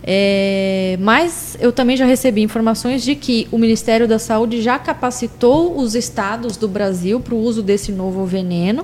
É, 0.03 0.97
mas 1.01 1.59
eu 1.61 1.73
também 1.73 1.97
já 1.97 2.07
recebi 2.07 2.43
informações 2.43 3.03
de 3.03 3.15
que 3.15 3.47
o 3.51 3.59
Ministério 3.59 4.09
da 4.09 4.19
Saúde 4.19 4.63
já 4.63 4.79
capacitou 4.79 5.77
os 5.79 5.95
estados 5.95 6.57
do 6.57 6.69
Brasil 6.69 7.21
para 7.21 7.35
o 7.35 7.39
uso 7.39 7.63
desse 7.63 7.93
novo 7.93 8.25
veneno. 8.25 8.83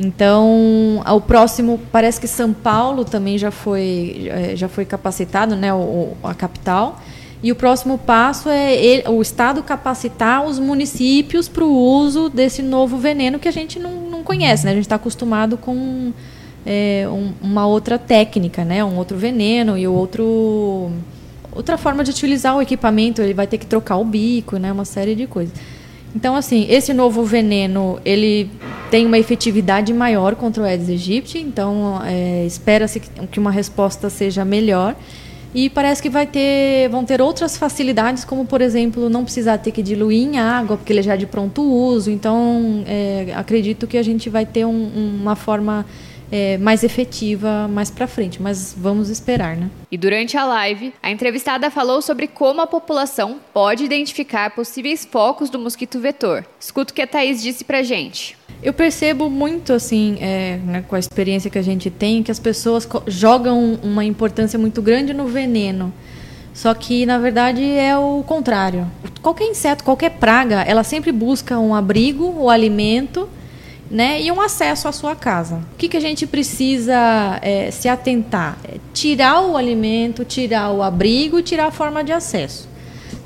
Então, 0.00 1.02
o 1.06 1.20
próximo, 1.20 1.80
parece 1.90 2.20
que 2.20 2.28
São 2.28 2.52
Paulo 2.52 3.04
também 3.04 3.36
já 3.36 3.50
foi, 3.50 4.28
é, 4.30 4.56
já 4.56 4.68
foi 4.68 4.84
capacitado, 4.84 5.56
né, 5.56 5.74
o, 5.74 6.16
a 6.22 6.34
capital. 6.34 7.00
E 7.42 7.52
o 7.52 7.54
próximo 7.54 7.98
passo 7.98 8.48
é 8.48 8.74
ele, 8.74 9.08
o 9.08 9.22
Estado 9.22 9.62
capacitar 9.62 10.44
os 10.44 10.58
municípios 10.58 11.48
para 11.48 11.64
o 11.64 11.72
uso 11.72 12.28
desse 12.28 12.62
novo 12.62 12.98
veneno 12.98 13.38
que 13.38 13.46
a 13.46 13.52
gente 13.52 13.78
não, 13.78 14.10
não 14.10 14.24
conhece. 14.24 14.64
Né? 14.64 14.72
A 14.72 14.74
gente 14.74 14.84
está 14.84 14.96
acostumado 14.96 15.56
com 15.56 16.12
é, 16.66 17.06
um, 17.08 17.32
uma 17.40 17.66
outra 17.66 17.96
técnica, 17.96 18.64
né? 18.64 18.84
um 18.84 18.96
outro 18.96 19.16
veneno 19.16 19.78
e 19.78 19.86
outro, 19.86 20.90
outra 21.52 21.78
forma 21.78 22.02
de 22.02 22.10
utilizar 22.10 22.56
o 22.56 22.62
equipamento. 22.62 23.22
Ele 23.22 23.34
vai 23.34 23.46
ter 23.46 23.58
que 23.58 23.66
trocar 23.66 23.98
o 23.98 24.04
bico, 24.04 24.56
né? 24.56 24.72
uma 24.72 24.84
série 24.84 25.14
de 25.14 25.28
coisas. 25.28 25.54
Então, 26.16 26.34
assim, 26.34 26.66
esse 26.68 26.92
novo 26.92 27.22
veneno, 27.22 28.00
ele 28.04 28.50
tem 28.90 29.06
uma 29.06 29.18
efetividade 29.18 29.92
maior 29.92 30.34
contra 30.34 30.62
o 30.62 30.66
Aedes 30.66 30.88
aegypti, 30.88 31.38
então 31.38 32.00
é, 32.04 32.44
espera-se 32.46 32.98
que 32.98 33.38
uma 33.38 33.50
resposta 33.50 34.08
seja 34.08 34.44
melhor. 34.44 34.96
E 35.54 35.70
parece 35.70 36.02
que 36.02 36.10
vai 36.10 36.26
ter, 36.26 36.88
vão 36.88 37.04
ter 37.04 37.20
outras 37.22 37.56
facilidades, 37.56 38.24
como 38.24 38.44
por 38.44 38.60
exemplo, 38.60 39.08
não 39.08 39.24
precisar 39.24 39.58
ter 39.58 39.72
que 39.72 39.82
diluir 39.82 40.22
em 40.22 40.38
água, 40.38 40.76
porque 40.76 40.92
ele 40.92 41.02
já 41.02 41.14
é 41.14 41.16
de 41.16 41.26
pronto 41.26 41.62
uso. 41.62 42.10
Então, 42.10 42.84
é, 42.86 43.32
acredito 43.34 43.86
que 43.86 43.96
a 43.96 44.02
gente 44.02 44.28
vai 44.28 44.44
ter 44.44 44.64
um, 44.64 45.18
uma 45.22 45.34
forma 45.34 45.86
é, 46.30 46.58
mais 46.58 46.84
efetiva 46.84 47.66
mais 47.68 47.90
para 47.90 48.06
frente, 48.06 48.40
mas 48.40 48.74
vamos 48.76 49.08
esperar, 49.08 49.56
né? 49.56 49.70
E 49.90 49.96
durante 49.96 50.36
a 50.36 50.44
live, 50.44 50.92
a 51.02 51.10
entrevistada 51.10 51.70
falou 51.70 52.02
sobre 52.02 52.26
como 52.26 52.60
a 52.60 52.66
população 52.66 53.40
pode 53.52 53.84
identificar 53.84 54.50
possíveis 54.50 55.06
focos 55.10 55.50
do 55.50 55.58
mosquito 55.58 55.98
vetor. 55.98 56.44
Escuta 56.60 56.92
o 56.92 56.94
que 56.94 57.02
a 57.02 57.06
Thaís 57.06 57.42
disse 57.42 57.64
pra 57.64 57.82
gente. 57.82 58.37
Eu 58.62 58.72
percebo 58.72 59.30
muito, 59.30 59.72
assim, 59.72 60.18
é, 60.20 60.58
né, 60.64 60.84
com 60.86 60.96
a 60.96 60.98
experiência 60.98 61.48
que 61.48 61.58
a 61.58 61.62
gente 61.62 61.90
tem, 61.90 62.22
que 62.22 62.30
as 62.30 62.40
pessoas 62.40 62.88
jogam 63.06 63.78
uma 63.82 64.04
importância 64.04 64.58
muito 64.58 64.82
grande 64.82 65.14
no 65.14 65.26
veneno. 65.26 65.92
Só 66.52 66.74
que, 66.74 67.06
na 67.06 67.18
verdade, 67.18 67.62
é 67.62 67.96
o 67.96 68.24
contrário. 68.26 68.90
Qualquer 69.22 69.44
inseto, 69.44 69.84
qualquer 69.84 70.10
praga, 70.10 70.62
ela 70.62 70.82
sempre 70.82 71.12
busca 71.12 71.56
um 71.56 71.72
abrigo, 71.72 72.24
o 72.24 72.46
um 72.46 72.50
alimento, 72.50 73.28
né, 73.88 74.20
e 74.20 74.30
um 74.30 74.40
acesso 74.40 74.88
à 74.88 74.92
sua 74.92 75.14
casa. 75.14 75.56
O 75.74 75.76
que, 75.78 75.88
que 75.88 75.96
a 75.96 76.00
gente 76.00 76.26
precisa 76.26 77.38
é, 77.42 77.70
se 77.70 77.88
atentar? 77.88 78.58
É 78.64 78.78
tirar 78.92 79.40
o 79.40 79.56
alimento, 79.56 80.24
tirar 80.24 80.72
o 80.72 80.82
abrigo, 80.82 81.40
tirar 81.42 81.66
a 81.66 81.70
forma 81.70 82.02
de 82.02 82.12
acesso. 82.12 82.67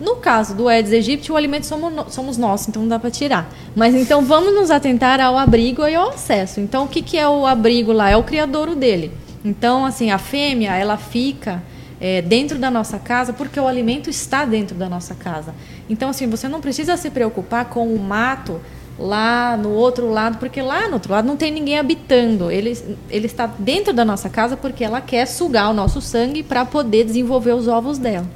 No 0.02 0.16
caso 0.16 0.56
do 0.56 0.66
Aedes 0.66 0.92
aegypti, 0.92 1.30
o 1.30 1.36
alimento 1.36 1.64
somos, 1.64 2.12
somos 2.12 2.36
nós, 2.36 2.66
então 2.66 2.82
não 2.82 2.88
dá 2.88 2.98
para 2.98 3.08
tirar. 3.08 3.48
Mas 3.72 3.94
então 3.94 4.24
vamos 4.24 4.52
nos 4.52 4.68
atentar 4.68 5.20
ao 5.20 5.38
abrigo 5.38 5.86
e 5.86 5.94
ao 5.94 6.08
acesso. 6.08 6.58
Então 6.58 6.86
o 6.86 6.88
que, 6.88 7.00
que 7.00 7.16
é 7.16 7.28
o 7.28 7.46
abrigo 7.46 7.92
lá? 7.92 8.10
É 8.10 8.16
o 8.16 8.24
criadouro 8.24 8.74
dele. 8.74 9.12
Então, 9.44 9.86
assim, 9.86 10.10
a 10.10 10.18
fêmea, 10.18 10.74
ela 10.74 10.96
fica 10.96 11.62
é, 12.00 12.20
dentro 12.20 12.58
da 12.58 12.68
nossa 12.68 12.98
casa 12.98 13.32
porque 13.32 13.60
o 13.60 13.68
alimento 13.68 14.10
está 14.10 14.44
dentro 14.44 14.76
da 14.76 14.88
nossa 14.88 15.14
casa. 15.14 15.54
Então, 15.88 16.08
assim, 16.08 16.28
você 16.28 16.48
não 16.48 16.60
precisa 16.60 16.96
se 16.96 17.08
preocupar 17.08 17.66
com 17.66 17.86
o 17.86 17.98
mato 17.98 18.60
lá 18.98 19.56
no 19.56 19.70
outro 19.70 20.10
lado, 20.10 20.38
porque 20.38 20.60
lá 20.60 20.88
no 20.88 20.94
outro 20.94 21.12
lado 21.12 21.26
não 21.26 21.36
tem 21.36 21.52
ninguém 21.52 21.78
habitando. 21.78 22.50
Ele, 22.50 22.76
ele 23.08 23.26
está 23.26 23.46
dentro 23.46 23.92
da 23.92 24.04
nossa 24.04 24.28
casa 24.28 24.56
porque 24.56 24.82
ela 24.82 25.00
quer 25.00 25.26
sugar 25.26 25.70
o 25.70 25.72
nosso 25.72 26.00
sangue 26.00 26.42
para 26.42 26.64
poder 26.64 27.04
desenvolver 27.04 27.52
os 27.52 27.68
ovos 27.68 27.98
dela. 27.98 28.26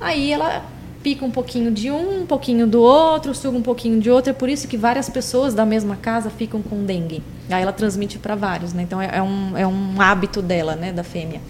Aí 0.00 0.32
ela 0.32 0.64
pica 1.02 1.24
um 1.24 1.30
pouquinho 1.30 1.70
de 1.70 1.90
um, 1.90 2.22
um 2.22 2.26
pouquinho 2.26 2.66
do 2.66 2.80
outro, 2.80 3.34
suga 3.34 3.56
um 3.56 3.62
pouquinho 3.62 4.00
de 4.00 4.10
outro. 4.10 4.30
É 4.30 4.32
por 4.32 4.48
isso 4.48 4.66
que 4.66 4.76
várias 4.76 5.08
pessoas 5.08 5.54
da 5.54 5.66
mesma 5.66 5.96
casa 5.96 6.30
ficam 6.30 6.62
com 6.62 6.84
dengue. 6.84 7.22
Aí 7.50 7.62
ela 7.62 7.72
transmite 7.72 8.18
para 8.18 8.34
vários, 8.34 8.72
né? 8.72 8.82
Então 8.82 9.00
é, 9.00 9.10
é, 9.12 9.22
um, 9.22 9.56
é 9.56 9.66
um 9.66 10.00
hábito 10.00 10.40
dela, 10.40 10.74
né, 10.76 10.92
da 10.92 11.04
fêmea. 11.04 11.40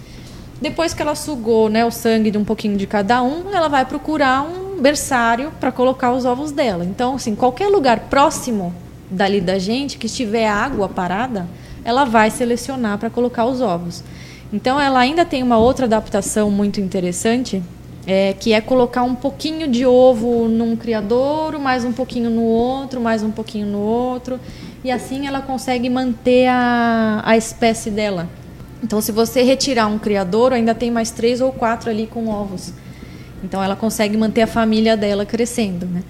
Depois 0.61 0.93
que 0.93 1.01
ela 1.01 1.15
sugou 1.15 1.69
né, 1.69 1.83
o 1.83 1.89
sangue 1.89 2.29
de 2.29 2.37
um 2.37 2.45
pouquinho 2.45 2.77
de 2.77 2.85
cada 2.85 3.23
um, 3.23 3.51
ela 3.51 3.67
vai 3.67 3.83
procurar 3.83 4.43
um 4.43 4.79
berçário 4.79 5.51
para 5.59 5.71
colocar 5.71 6.11
os 6.11 6.23
ovos 6.23 6.51
dela. 6.51 6.85
Então, 6.85 7.15
assim, 7.15 7.33
qualquer 7.33 7.67
lugar 7.67 8.01
próximo 8.01 8.71
dali 9.09 9.41
da 9.41 9.57
gente 9.57 9.97
que 9.97 10.05
estiver 10.05 10.47
água 10.47 10.87
parada, 10.87 11.47
ela 11.83 12.05
vai 12.05 12.29
selecionar 12.29 12.99
para 12.99 13.09
colocar 13.09 13.45
os 13.45 13.59
ovos. 13.59 14.03
Então, 14.53 14.79
ela 14.79 14.99
ainda 14.99 15.25
tem 15.25 15.41
uma 15.41 15.57
outra 15.57 15.85
adaptação 15.85 16.51
muito 16.51 16.79
interessante, 16.79 17.63
é, 18.05 18.33
que 18.33 18.53
é 18.53 18.61
colocar 18.61 19.03
um 19.03 19.15
pouquinho 19.15 19.67
de 19.67 19.85
ovo 19.85 20.47
num 20.47 20.75
criadouro, 20.75 21.59
mais 21.59 21.85
um 21.85 21.91
pouquinho 21.91 22.29
no 22.29 22.43
outro, 22.43 22.99
mais 22.99 23.23
um 23.23 23.31
pouquinho 23.31 23.67
no 23.67 23.79
outro, 23.79 24.39
e 24.83 24.91
assim 24.91 25.27
ela 25.27 25.41
consegue 25.41 25.89
manter 25.89 26.47
a, 26.47 27.21
a 27.23 27.37
espécie 27.37 27.91
dela. 27.91 28.27
Então, 28.83 28.99
se 28.99 29.11
você 29.11 29.43
retirar 29.43 29.85
um 29.87 29.99
criadouro, 29.99 30.55
ainda 30.55 30.73
tem 30.73 30.89
mais 30.89 31.11
três 31.11 31.39
ou 31.39 31.51
quatro 31.51 31.89
ali 31.89 32.07
com 32.07 32.27
ovos. 32.27 32.73
Então, 33.43 33.63
ela 33.63 33.75
consegue 33.75 34.17
manter 34.17 34.41
a 34.41 34.47
família 34.47 34.97
dela 34.97 35.25
crescendo, 35.25 35.85
né? 35.85 36.03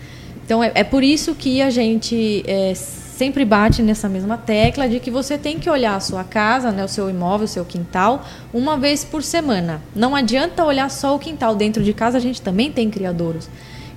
Então, 0.46 0.64
é, 0.64 0.72
é 0.76 0.84
por 0.84 1.04
isso 1.04 1.36
que 1.36 1.62
a 1.62 1.70
gente 1.70 2.44
é, 2.48 2.74
sempre 3.22 3.46
bate 3.46 3.84
nessa 3.84 4.10
mesma 4.10 4.36
tecla 4.36 4.90
de 4.90 5.00
que 5.00 5.12
você 5.12 5.38
tem 5.38 5.60
que 5.60 5.70
olhar 5.70 5.96
a 5.96 6.00
sua 6.00 6.24
casa, 6.24 6.72
né, 6.72 6.84
o 6.84 6.88
seu 6.88 7.08
imóvel, 7.08 7.46
o 7.46 7.48
seu 7.48 7.64
quintal, 7.64 8.26
uma 8.52 8.76
vez 8.78 9.06
por 9.06 9.22
semana. 9.22 9.80
Não 9.96 10.16
adianta 10.16 10.66
olhar 10.66 10.90
só 10.90 11.16
o 11.16 11.20
quintal. 11.20 11.54
Dentro 11.54 11.84
de 11.84 11.94
casa 11.94 12.18
a 12.18 12.20
gente 12.20 12.42
também 12.42 12.72
tem 12.72 12.90
criadouros. 12.90 13.48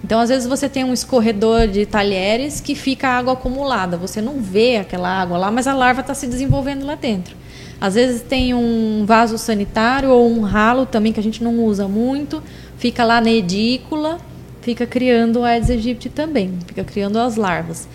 Então, 0.05 0.21
às 0.21 0.29
vezes 0.29 0.47
você 0.47 0.69
tem 0.69 0.85
um 0.85 0.93
escorredor 0.93 1.67
de 1.67 1.87
talheres 1.87 2.61
que 2.61 2.75
fica 2.75 3.09
água 3.09 3.33
acumulada. 3.33 3.97
Você 3.97 4.21
não 4.21 4.43
vê 4.43 4.77
aquela 4.77 5.09
água 5.09 5.39
lá, 5.39 5.51
mas 5.51 5.67
a 5.67 5.73
larva 5.73 6.03
está 6.03 6.13
se 6.13 6.27
desenvolvendo 6.27 6.85
lá 6.85 6.95
dentro. 6.95 7.35
Às 7.81 7.95
vezes 7.95 8.21
tem 8.21 8.53
um 8.53 9.07
vaso 9.07 9.39
sanitário 9.39 10.11
ou 10.11 10.31
um 10.31 10.43
ralo 10.43 10.85
também 10.85 11.15
que 11.15 11.21
a 11.21 11.23
gente 11.23 11.43
não 11.43 11.65
usa 11.65 11.89
muito, 11.89 12.43
fica 12.77 13.03
lá 13.03 13.23
na 13.23 13.31
edícula, 13.31 14.19
fica 14.61 14.87
criando 14.87 15.41
o 15.41 15.45
Aedes 15.45 15.71
aegypti 15.71 16.11
também, 16.11 16.59
fica 16.67 16.85
criando 16.85 17.19
as 17.19 17.37
larvas. 17.37 17.89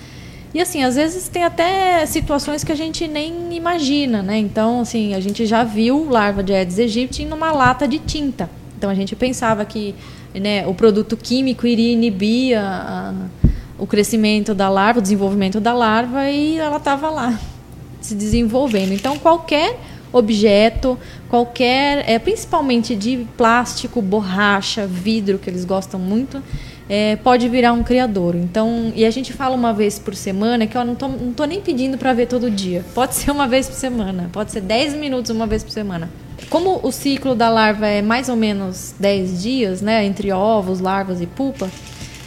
E 0.53 0.59
assim, 0.59 0.83
às 0.83 0.95
vezes 0.95 1.27
tem 1.27 1.43
até 1.43 2.05
situações 2.05 2.63
que 2.63 2.71
a 2.71 2.75
gente 2.75 3.07
nem 3.07 3.55
imagina, 3.55 4.23
né? 4.23 4.37
Então, 4.37 4.81
assim, 4.81 5.13
a 5.13 5.19
gente 5.19 5.45
já 5.45 5.63
viu 5.63 6.09
larva 6.09 6.41
de 6.41 6.53
Aedes 6.53 6.79
aegypti 6.79 7.23
numa 7.25 7.51
lata 7.51 7.87
de 7.87 7.99
tinta. 7.99 8.49
Então 8.75 8.89
a 8.89 8.95
gente 8.95 9.15
pensava 9.15 9.63
que 9.65 9.93
né, 10.33 10.65
o 10.65 10.73
produto 10.73 11.17
químico 11.17 11.67
iria 11.67 11.91
inibir 11.91 12.57
a, 12.57 13.13
o 13.77 13.85
crescimento 13.85 14.55
da 14.55 14.69
larva, 14.69 14.99
o 14.99 15.01
desenvolvimento 15.01 15.59
da 15.59 15.73
larva 15.73 16.29
e 16.29 16.57
ela 16.57 16.77
estava 16.77 17.09
lá 17.09 17.37
se 17.99 18.15
desenvolvendo. 18.15 18.93
Então 18.93 19.19
qualquer 19.19 19.77
objeto, 20.11 20.97
qualquer, 21.27 22.09
é, 22.09 22.17
principalmente 22.17 22.95
de 22.95 23.27
plástico, 23.37 24.01
borracha, 24.01 24.87
vidro, 24.87 25.37
que 25.37 25.49
eles 25.49 25.65
gostam 25.65 25.99
muito, 25.99 26.41
é, 26.89 27.15
pode 27.17 27.47
virar 27.47 27.71
um 27.71 27.83
criador. 27.83 28.35
Então, 28.35 28.91
e 28.95 29.05
a 29.05 29.11
gente 29.11 29.31
fala 29.31 29.55
uma 29.55 29.71
vez 29.71 29.99
por 29.99 30.15
semana, 30.15 30.65
que 30.65 30.75
eu 30.75 30.83
não 30.83 30.95
tô, 30.95 31.07
não 31.07 31.31
tô 31.31 31.45
nem 31.45 31.61
pedindo 31.61 31.97
para 31.97 32.11
ver 32.11 32.25
todo 32.25 32.49
dia. 32.49 32.83
Pode 32.95 33.13
ser 33.15 33.29
uma 33.29 33.47
vez 33.47 33.69
por 33.69 33.75
semana, 33.75 34.29
pode 34.33 34.51
ser 34.51 34.61
10 34.61 34.95
minutos 34.95 35.29
uma 35.29 35.45
vez 35.45 35.63
por 35.63 35.71
semana. 35.71 36.09
Como 36.49 36.79
o 36.81 36.91
ciclo 36.91 37.35
da 37.35 37.49
larva 37.49 37.85
é 37.85 38.01
mais 38.01 38.27
ou 38.27 38.35
menos 38.35 38.95
10 38.99 39.43
dias, 39.43 39.81
né, 39.81 40.03
entre 40.03 40.31
ovos, 40.31 40.79
larvas 40.79 41.21
e 41.21 41.27
pupa, 41.27 41.69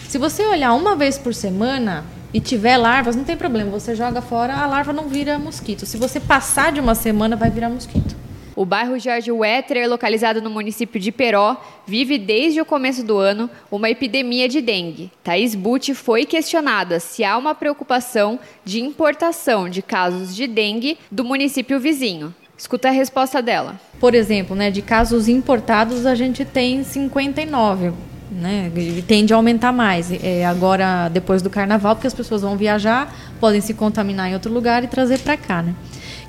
se 0.08 0.16
você 0.16 0.44
olhar 0.44 0.74
uma 0.74 0.94
vez 0.94 1.18
por 1.18 1.34
semana, 1.34 2.04
e 2.34 2.40
tiver 2.40 2.76
larvas, 2.78 3.14
não 3.14 3.24
tem 3.24 3.36
problema, 3.36 3.70
você 3.70 3.94
joga 3.94 4.22
fora, 4.22 4.54
a 4.54 4.66
larva 4.66 4.92
não 4.92 5.08
vira 5.08 5.38
mosquito. 5.38 5.84
Se 5.84 5.96
você 5.96 6.18
passar 6.18 6.72
de 6.72 6.80
uma 6.80 6.94
semana, 6.94 7.36
vai 7.36 7.50
virar 7.50 7.68
mosquito. 7.68 8.16
O 8.54 8.64
bairro 8.64 8.98
Jorge 8.98 9.32
Wetterer, 9.32 9.88
localizado 9.88 10.42
no 10.42 10.50
município 10.50 11.00
de 11.00 11.10
Peró, 11.10 11.56
vive 11.86 12.18
desde 12.18 12.60
o 12.60 12.64
começo 12.64 13.02
do 13.02 13.16
ano 13.16 13.48
uma 13.70 13.88
epidemia 13.88 14.48
de 14.48 14.60
dengue. 14.60 15.10
Thaís 15.24 15.54
Butti 15.54 15.94
foi 15.94 16.24
questionada 16.26 17.00
se 17.00 17.24
há 17.24 17.36
uma 17.38 17.54
preocupação 17.54 18.38
de 18.64 18.80
importação 18.80 19.68
de 19.68 19.80
casos 19.80 20.36
de 20.36 20.46
dengue 20.46 20.98
do 21.10 21.24
município 21.24 21.80
vizinho. 21.80 22.34
Escuta 22.56 22.88
a 22.88 22.92
resposta 22.92 23.40
dela. 23.42 23.80
Por 23.98 24.14
exemplo, 24.14 24.54
né, 24.54 24.70
de 24.70 24.82
casos 24.82 25.28
importados, 25.28 26.06
a 26.06 26.14
gente 26.14 26.44
tem 26.44 26.84
59 26.84 27.92
né? 28.32 28.70
E 28.74 29.02
tende 29.02 29.32
a 29.32 29.36
aumentar 29.36 29.72
mais. 29.72 30.10
É, 30.10 30.44
agora, 30.46 31.08
depois 31.08 31.42
do 31.42 31.50
carnaval, 31.50 31.94
porque 31.94 32.06
as 32.06 32.14
pessoas 32.14 32.42
vão 32.42 32.56
viajar, 32.56 33.14
podem 33.38 33.60
se 33.60 33.74
contaminar 33.74 34.30
em 34.30 34.34
outro 34.34 34.52
lugar 34.52 34.82
e 34.82 34.86
trazer 34.86 35.18
para 35.18 35.36
cá, 35.36 35.62
né? 35.62 35.74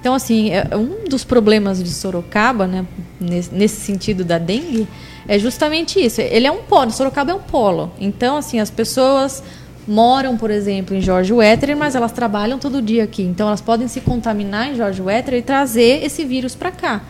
Então, 0.03 0.13
assim, 0.13 0.49
é, 0.49 0.67
um 0.75 1.07
dos 1.07 1.23
problemas 1.23 1.81
de 1.81 1.89
Sorocaba, 1.89 2.67
né, 2.67 2.85
nesse, 3.21 3.79
sentido 3.79 4.25
da 4.25 4.37
dengue, 4.37 4.85
é 5.25 5.39
justamente 5.39 5.97
isso. 5.97 6.19
Ele 6.19 6.45
é 6.45 6.51
um 6.51 6.63
polo, 6.63 6.91
Sorocaba 6.91 7.31
é 7.31 7.33
um 7.33 7.39
polo. 7.39 7.89
Então, 7.97 8.35
assim, 8.35 8.59
as 8.59 8.69
pessoas 8.69 9.41
moram, 9.87 10.35
por 10.35 10.51
exemplo, 10.51 10.93
em 10.93 10.99
Jorge 10.99 11.31
Wetterer, 11.31 11.77
mas 11.77 11.95
elas 11.95 12.11
trabalham 12.11 12.59
todo 12.59 12.81
dia 12.81 13.05
aqui. 13.05 13.23
Então, 13.23 13.47
elas 13.47 13.61
podem 13.61 13.87
se 13.87 14.01
contaminar 14.01 14.73
em 14.73 14.75
Jorge 14.75 15.01
Wetterer 15.01 15.39
e 15.39 15.41
trazer 15.41 16.03
esse 16.03 16.25
vírus 16.25 16.53
para 16.53 16.69
cá. 16.69 17.01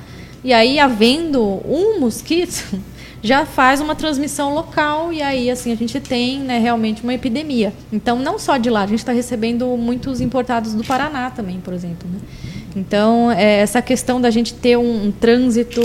E 0.44 0.54
aí, 0.54 0.78
havendo 0.78 1.42
um 1.68 2.00
mosquito, 2.00 2.80
já 3.24 3.44
faz 3.44 3.82
uma 3.82 3.96
transmissão 3.96 4.54
local 4.54 5.12
e 5.12 5.22
aí 5.22 5.50
assim 5.50 5.72
a 5.72 5.76
gente 5.76 5.98
tem 6.02 6.40
né, 6.40 6.60
realmente 6.60 7.02
uma 7.02 7.14
epidemia. 7.14 7.74
Então 7.92 8.20
não 8.20 8.38
só 8.38 8.58
de 8.58 8.70
lá, 8.70 8.82
a 8.82 8.86
gente 8.86 9.00
está 9.00 9.14
recebendo 9.14 9.66
muitos 9.78 10.20
importados 10.20 10.74
do 10.74 10.84
Paraná 10.84 11.32
também, 11.32 11.62
por 11.62 11.74
exemplo. 11.74 12.06
Né? 12.12 12.20
Então 12.76 13.32
é, 13.32 13.60
essa 13.60 13.82
questão 13.82 14.20
da 14.20 14.30
gente 14.30 14.54
ter 14.54 14.78
um, 14.78 15.08
um 15.08 15.12
trânsito 15.12 15.82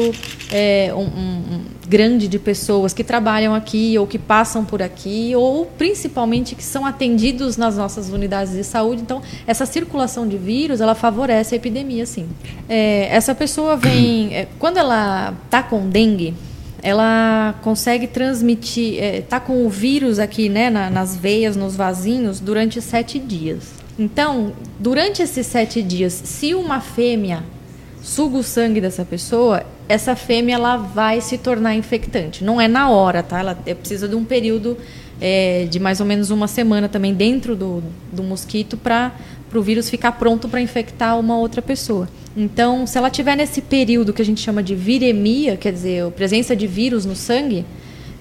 é, 0.50 0.92
um, 0.94 1.02
um, 1.02 1.60
grande 1.86 2.28
de 2.28 2.38
pessoas 2.38 2.92
que 2.92 3.02
trabalham 3.02 3.54
aqui 3.54 3.98
ou 3.98 4.06
que 4.06 4.18
passam 4.18 4.64
por 4.64 4.82
aqui 4.82 5.32
ou 5.34 5.66
principalmente 5.66 6.54
que 6.54 6.62
são 6.62 6.84
atendidos 6.84 7.56
nas 7.56 7.76
nossas 7.76 8.10
unidades 8.10 8.52
de 8.52 8.64
saúde. 8.64 9.02
Então 9.02 9.22
essa 9.46 9.66
circulação 9.66 10.26
de 10.26 10.36
vírus 10.36 10.80
ela 10.80 10.94
favorece 10.94 11.54
a 11.54 11.56
epidemia, 11.56 12.06
sim. 12.06 12.28
É, 12.68 13.08
essa 13.10 13.34
pessoa 13.34 13.76
vem 13.76 14.32
é, 14.36 14.48
quando 14.58 14.78
ela 14.78 15.34
está 15.46 15.62
com 15.62 15.88
dengue 15.88 16.34
ela 16.82 17.56
consegue 17.62 18.06
transmitir, 18.06 19.02
é, 19.02 19.20
tá 19.20 19.40
com 19.40 19.66
o 19.66 19.68
vírus 19.68 20.18
aqui, 20.18 20.48
né, 20.48 20.70
na, 20.70 20.88
nas 20.88 21.16
veias, 21.16 21.56
nos 21.56 21.74
vasinhos, 21.74 22.38
durante 22.38 22.80
sete 22.80 23.18
dias. 23.18 23.77
Então, 23.98 24.52
durante 24.78 25.22
esses 25.22 25.46
sete 25.46 25.82
dias, 25.82 26.12
se 26.12 26.54
uma 26.54 26.80
fêmea 26.80 27.42
suga 28.00 28.38
o 28.38 28.42
sangue 28.42 28.80
dessa 28.80 29.04
pessoa, 29.04 29.64
essa 29.88 30.14
fêmea 30.14 30.54
ela 30.54 30.76
vai 30.76 31.20
se 31.20 31.36
tornar 31.36 31.74
infectante. 31.74 32.44
Não 32.44 32.60
é 32.60 32.68
na 32.68 32.88
hora, 32.90 33.22
tá? 33.22 33.40
Ela 33.40 33.54
precisa 33.54 34.06
de 34.06 34.14
um 34.14 34.24
período 34.24 34.76
é, 35.20 35.66
de 35.68 35.80
mais 35.80 36.00
ou 36.00 36.06
menos 36.06 36.30
uma 36.30 36.46
semana 36.46 36.88
também 36.88 37.12
dentro 37.12 37.56
do, 37.56 37.82
do 38.12 38.22
mosquito 38.22 38.76
para 38.76 39.12
o 39.52 39.60
vírus 39.60 39.90
ficar 39.90 40.12
pronto 40.12 40.48
para 40.48 40.60
infectar 40.60 41.18
uma 41.18 41.36
outra 41.36 41.60
pessoa. 41.60 42.08
Então, 42.36 42.86
se 42.86 42.96
ela 42.96 43.10
tiver 43.10 43.36
nesse 43.36 43.60
período 43.60 44.12
que 44.12 44.22
a 44.22 44.24
gente 44.24 44.40
chama 44.40 44.62
de 44.62 44.74
viremia, 44.74 45.56
quer 45.56 45.72
dizer, 45.72 46.04
a 46.04 46.10
presença 46.10 46.54
de 46.54 46.66
vírus 46.66 47.04
no 47.04 47.16
sangue, 47.16 47.64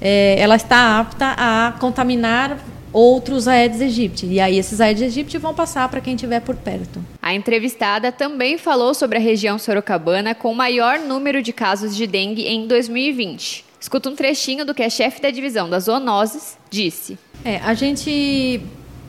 é, 0.02 0.40
ela 0.40 0.56
está 0.56 1.00
apta 1.00 1.36
a 1.38 1.74
contaminar 1.80 2.58
outros 2.92 3.48
Aedes 3.48 3.82
aegypti. 3.82 4.26
E 4.26 4.40
aí 4.40 4.58
esses 4.58 4.80
Aedes 4.82 5.04
aegypti 5.04 5.38
vão 5.38 5.54
passar 5.54 5.88
para 5.90 6.02
quem 6.02 6.16
estiver 6.16 6.40
por 6.42 6.56
perto. 6.56 7.04
A 7.22 7.34
entrevistada 7.34 8.12
também 8.12 8.58
falou 8.58 8.94
sobre 8.94 9.18
a 9.18 9.22
região 9.22 9.58
sorocabana 9.58 10.34
com 10.34 10.52
o 10.52 10.56
maior 10.56 11.00
número 11.00 11.42
de 11.42 11.54
casos 11.54 11.96
de 11.96 12.08
dengue 12.08 12.44
em 12.48 12.68
2020. 12.68 13.66
Escuta 13.80 14.10
um 14.10 14.16
trechinho 14.16 14.66
do 14.66 14.74
que 14.74 14.84
a 14.84 14.90
chefe 14.90 15.22
da 15.22 15.30
divisão 15.30 15.70
das 15.70 15.84
zoonoses 15.84 16.58
disse. 16.70 17.18
É, 17.46 17.58
a 17.58 17.74
gente 17.74 18.62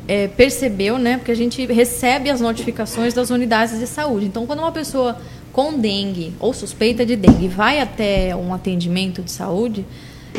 é, 0.07 0.29
percebeu, 0.29 0.99
né? 0.99 1.17
Porque 1.17 1.33
a 1.33 1.37
gente 1.37 1.65
recebe 1.67 2.31
as 2.31 2.41
notificações 2.41 3.15
das 3.15 3.31
unidades 3.31 3.79
de 3.79 3.87
saúde. 3.87 4.27
Então, 4.27 4.47
quando 4.47 4.61
uma 4.61 4.73
pessoa 4.73 5.19
com 5.53 5.79
dengue 5.79 6.33
ou 6.39 6.53
suspeita 6.53 7.05
de 7.05 7.17
dengue 7.17 7.49
vai 7.49 7.81
até 7.81 8.37
um 8.37 8.55
atendimento 8.55 9.23
de 9.23 9.31
saúde, 9.31 9.85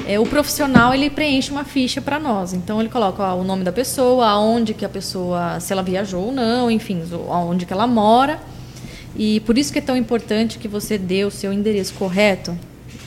é, 0.06 0.19
o 0.19 0.25
profissional 0.25 0.93
ele 0.93 1.10
preenche 1.10 1.52
uma 1.52 1.63
ficha 1.63 2.02
para 2.02 2.19
nós. 2.19 2.54
Então 2.54 2.80
ele 2.80 2.89
coloca 2.89 3.23
ó, 3.23 3.36
o 3.36 3.43
nome 3.43 3.63
da 3.63 3.71
pessoa, 3.71 4.28
aonde 4.28 4.73
que 4.73 4.86
a 4.86 4.89
pessoa, 4.89 5.60
se 5.60 5.71
ela 5.71 5.84
viajou 5.84 6.25
ou 6.25 6.32
não, 6.32 6.69
enfim, 6.69 7.02
aonde 7.30 7.65
que 7.65 7.73
ela 7.73 7.88
mora. 7.88 8.39
E 9.15 9.39
por 9.41 9.58
isso 9.58 9.71
que 9.71 9.80
é 9.80 9.82
tão 9.82 9.97
importante 9.97 10.58
que 10.58 10.67
você 10.67 10.97
dê 10.97 11.25
o 11.25 11.32
seu 11.32 11.52
endereço 11.52 11.93
correto, 11.95 12.58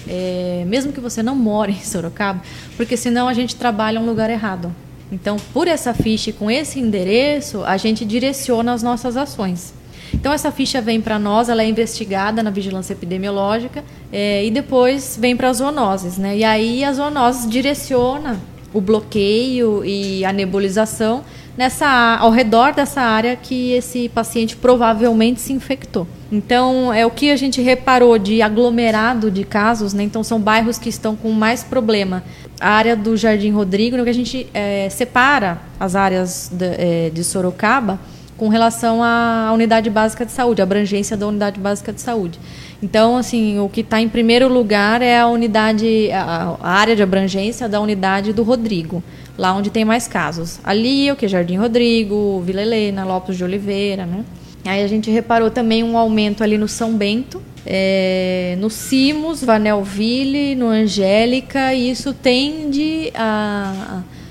é, 0.08 0.64
mesmo 0.66 0.92
que 0.92 1.00
você 1.00 1.22
não 1.22 1.34
more 1.34 1.72
em 1.72 1.80
Sorocaba, 1.80 2.42
porque 2.76 2.96
senão 2.96 3.28
a 3.28 3.34
gente 3.34 3.56
trabalha 3.56 4.00
um 4.00 4.06
lugar 4.06 4.30
errado. 4.30 4.74
Então, 5.10 5.36
por 5.52 5.68
essa 5.68 5.92
ficha 5.92 6.30
e 6.30 6.32
com 6.32 6.50
esse 6.50 6.80
endereço, 6.80 7.62
a 7.64 7.76
gente 7.76 8.04
direciona 8.04 8.72
as 8.72 8.82
nossas 8.82 9.16
ações. 9.16 9.74
Então, 10.14 10.32
essa 10.32 10.50
ficha 10.50 10.80
vem 10.80 11.00
para 11.00 11.18
nós, 11.18 11.48
ela 11.48 11.62
é 11.62 11.68
investigada 11.68 12.42
na 12.42 12.50
vigilância 12.50 12.92
epidemiológica 12.92 13.84
é, 14.12 14.44
e 14.44 14.50
depois 14.50 15.16
vem 15.20 15.36
para 15.36 15.48
as 15.48 15.58
zoonoses. 15.58 16.18
Né? 16.18 16.38
E 16.38 16.44
aí, 16.44 16.84
a 16.84 16.92
zoonoses 16.92 17.48
direciona 17.48 18.40
o 18.72 18.80
bloqueio 18.80 19.84
e 19.84 20.24
a 20.24 20.32
nebulização 20.32 21.22
nessa, 21.56 22.16
ao 22.18 22.30
redor 22.30 22.72
dessa 22.72 23.02
área 23.02 23.36
que 23.36 23.72
esse 23.72 24.08
paciente 24.08 24.56
provavelmente 24.56 25.40
se 25.40 25.52
infectou. 25.52 26.06
Então, 26.30 26.92
é 26.92 27.04
o 27.04 27.10
que 27.10 27.30
a 27.30 27.36
gente 27.36 27.60
reparou 27.60 28.18
de 28.18 28.40
aglomerado 28.40 29.30
de 29.30 29.44
casos, 29.44 29.92
né? 29.92 30.02
Então, 30.02 30.24
são 30.24 30.40
bairros 30.40 30.78
que 30.78 30.88
estão 30.88 31.14
com 31.14 31.30
mais 31.30 31.62
problema 31.62 32.24
a 32.58 32.70
área 32.70 32.96
do 32.96 33.16
Jardim 33.16 33.50
Rodrigo, 33.50 33.96
no 33.96 34.04
que 34.04 34.10
a 34.10 34.14
gente 34.14 34.46
é, 34.54 34.88
separa 34.88 35.60
as 35.78 35.94
áreas 35.94 36.50
de, 36.52 36.64
é, 36.64 37.10
de, 37.10 37.22
Sorocaba 37.24 37.98
com 38.42 38.48
relação 38.48 39.00
à 39.04 39.52
unidade 39.54 39.88
básica 39.88 40.26
de 40.26 40.32
saúde, 40.32 40.60
a 40.60 40.64
abrangência 40.64 41.16
da 41.16 41.28
unidade 41.28 41.60
básica 41.60 41.92
de 41.92 42.00
saúde. 42.00 42.40
Então, 42.82 43.16
assim, 43.16 43.60
o 43.60 43.68
que 43.68 43.82
está 43.82 44.00
em 44.00 44.08
primeiro 44.08 44.48
lugar 44.48 45.00
é 45.00 45.20
a 45.20 45.28
unidade, 45.28 46.10
a, 46.10 46.56
área 46.60 46.96
de 46.96 47.04
abrangência 47.04 47.68
da 47.68 47.80
unidade 47.80 48.32
do 48.32 48.42
Rodrigo, 48.42 49.00
lá 49.38 49.54
onde 49.54 49.70
tem 49.70 49.84
mais 49.84 50.08
casos. 50.08 50.58
Ali, 50.64 51.08
o 51.08 51.14
que? 51.14 51.28
Jardim 51.28 51.56
Rodrigo, 51.56 52.42
Vila 52.44 52.62
Helena, 52.62 53.04
Lopes 53.04 53.36
de 53.36 53.44
Oliveira, 53.44 54.06
né? 54.06 54.24
Aí 54.64 54.82
a 54.82 54.88
gente 54.88 55.08
reparou 55.08 55.48
também 55.48 55.84
um 55.84 55.96
aumento 55.96 56.42
ali 56.42 56.58
no 56.58 56.66
São 56.66 56.94
Bento, 56.94 57.40
é, 57.64 58.56
no 58.58 58.68
Simos, 58.68 59.44
Vanelville, 59.44 60.56
no 60.56 60.66
Angélica, 60.66 61.72
e 61.74 61.92
isso 61.92 62.12
tende 62.12 63.12
a, 63.14 63.72
a, 63.88 63.98
é, 63.98 64.21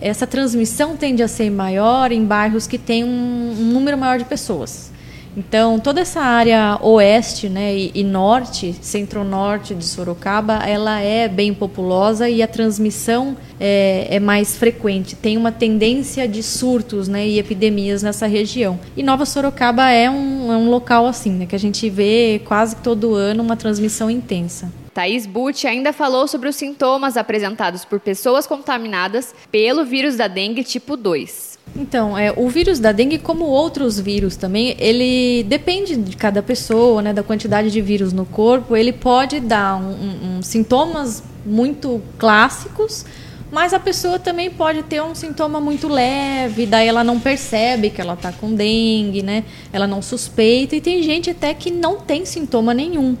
essa 0.00 0.26
transmissão 0.26 0.96
tende 0.96 1.22
a 1.22 1.28
ser 1.28 1.50
maior 1.50 2.12
em 2.12 2.24
bairros 2.24 2.66
que 2.66 2.78
têm 2.78 3.04
um, 3.04 3.54
um 3.58 3.72
número 3.72 3.98
maior 3.98 4.18
de 4.18 4.24
pessoas. 4.24 4.92
Então, 5.34 5.78
toda 5.80 6.00
essa 6.00 6.20
área 6.20 6.78
oeste 6.82 7.48
né, 7.48 7.74
e, 7.74 7.90
e 7.94 8.04
norte, 8.04 8.74
centro-norte 8.82 9.74
de 9.74 9.84
Sorocaba, 9.84 10.56
ela 10.56 11.00
é 11.00 11.26
bem 11.26 11.54
populosa 11.54 12.28
e 12.28 12.42
a 12.42 12.46
transmissão 12.46 13.34
é, 13.58 14.08
é, 14.10 14.20
mais 14.20 14.56
frequente. 14.56 15.16
Tem 15.16 15.38
uma 15.38 15.50
tendência 15.50 16.28
de 16.28 16.42
surtos 16.42 17.08
né, 17.08 17.26
e 17.26 17.38
epidemias 17.38 18.02
nessa 18.02 18.26
região. 18.26 18.78
E 18.94 19.02
Nova 19.02 19.24
Sorocaba 19.24 19.90
é 19.90 20.10
um, 20.10 20.52
é 20.52 20.56
um 20.56 20.68
local 20.68 21.06
assim, 21.06 21.30
né, 21.30 21.46
que 21.46 21.56
a 21.56 21.58
gente 21.58 21.88
vê 21.88 22.42
quase 22.44 22.76
todo 22.76 23.14
ano 23.14 23.42
uma 23.42 23.56
transmissão 23.56 24.10
intensa. 24.10 24.81
Thaís 24.94 25.26
Butti 25.26 25.66
ainda 25.66 25.92
falou 25.92 26.28
sobre 26.28 26.48
os 26.48 26.56
sintomas 26.56 27.16
apresentados 27.16 27.84
por 27.84 27.98
pessoas 27.98 28.46
contaminadas 28.46 29.34
pelo 29.50 29.84
vírus 29.84 30.16
da 30.16 30.28
dengue 30.28 30.62
tipo 30.62 30.96
2. 30.96 31.52
Então, 31.74 32.18
é, 32.18 32.32
o 32.36 32.48
vírus 32.48 32.78
da 32.78 32.92
dengue, 32.92 33.18
como 33.18 33.44
outros 33.44 33.98
vírus 33.98 34.36
também, 34.36 34.76
ele 34.78 35.42
depende 35.44 35.96
de 35.96 36.16
cada 36.16 36.42
pessoa, 36.42 37.00
né, 37.00 37.12
da 37.12 37.22
quantidade 37.22 37.70
de 37.70 37.80
vírus 37.80 38.12
no 38.12 38.26
corpo. 38.26 38.76
Ele 38.76 38.92
pode 38.92 39.40
dar 39.40 39.76
um, 39.76 40.38
um, 40.38 40.42
sintomas 40.42 41.22
muito 41.46 42.02
clássicos, 42.18 43.04
Mas 43.50 43.74
a 43.74 43.78
pessoa 43.78 44.18
também 44.18 44.48
pode 44.48 44.82
ter 44.82 45.02
um 45.02 45.14
sintoma 45.14 45.60
muito 45.60 45.86
leve, 45.86 46.64
daí 46.64 46.88
ela 46.88 47.04
não 47.04 47.20
percebe 47.20 47.90
que 47.90 48.00
ela 48.00 48.14
está 48.14 48.32
com 48.32 48.54
dengue, 48.54 49.22
né? 49.22 49.44
Ela 49.70 49.86
não 49.86 50.00
suspeita 50.00 50.74
e 50.74 50.80
tem 50.80 51.02
gente 51.02 51.28
até 51.28 51.52
que 51.52 51.70
não 51.70 51.98
tem 51.98 52.24
sintoma 52.24 52.72
nenhum. 52.72 53.14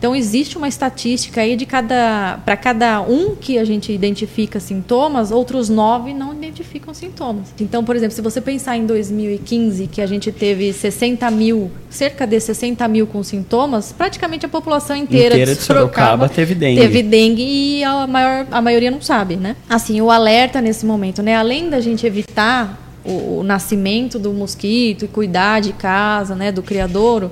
Então 0.00 0.16
existe 0.16 0.56
uma 0.56 0.66
estatística 0.66 1.42
aí 1.42 1.54
de 1.56 1.66
cada 1.66 2.40
para 2.42 2.56
cada 2.56 3.02
um 3.02 3.36
que 3.36 3.58
a 3.58 3.64
gente 3.64 3.92
identifica 3.92 4.58
sintomas, 4.58 5.30
outros 5.30 5.68
nove 5.68 6.14
não 6.14 6.32
identificam 6.32 6.94
sintomas. 6.94 7.52
Então, 7.60 7.84
por 7.84 7.94
exemplo, 7.94 8.16
se 8.16 8.22
você 8.22 8.40
pensar 8.40 8.78
em 8.78 8.86
2015 8.86 9.88
que 9.88 10.00
a 10.00 10.06
gente 10.06 10.32
teve 10.32 10.72
60 10.72 11.30
mil, 11.30 11.70
cerca 11.90 12.26
de 12.26 12.40
60 12.40 12.88
mil 12.88 13.06
com 13.06 13.22
sintomas, 13.22 13.92
praticamente 13.92 14.46
a 14.46 14.48
população 14.48 14.96
inteira, 14.96 15.34
inteira 15.34 15.54
de 15.54 15.60
Sorocaba, 15.60 15.90
Sorocaba 15.90 16.28
teve 16.30 16.54
dengue. 16.54 16.80
Teve 16.80 17.02
dengue 17.02 17.42
e 17.42 17.84
a 17.84 18.06
maior 18.06 18.46
a 18.50 18.62
maioria 18.62 18.90
não 18.90 19.02
sabe, 19.02 19.36
né? 19.36 19.54
Assim, 19.68 20.00
o 20.00 20.10
alerta 20.10 20.62
nesse 20.62 20.86
momento, 20.86 21.22
né? 21.22 21.36
Além 21.36 21.68
da 21.68 21.78
gente 21.78 22.06
evitar 22.06 22.90
o, 23.04 23.40
o 23.40 23.42
nascimento 23.42 24.18
do 24.18 24.32
mosquito 24.32 25.04
e 25.04 25.08
cuidar 25.08 25.60
de 25.60 25.74
casa, 25.74 26.34
né, 26.34 26.50
do 26.50 26.62
criadouro, 26.62 27.30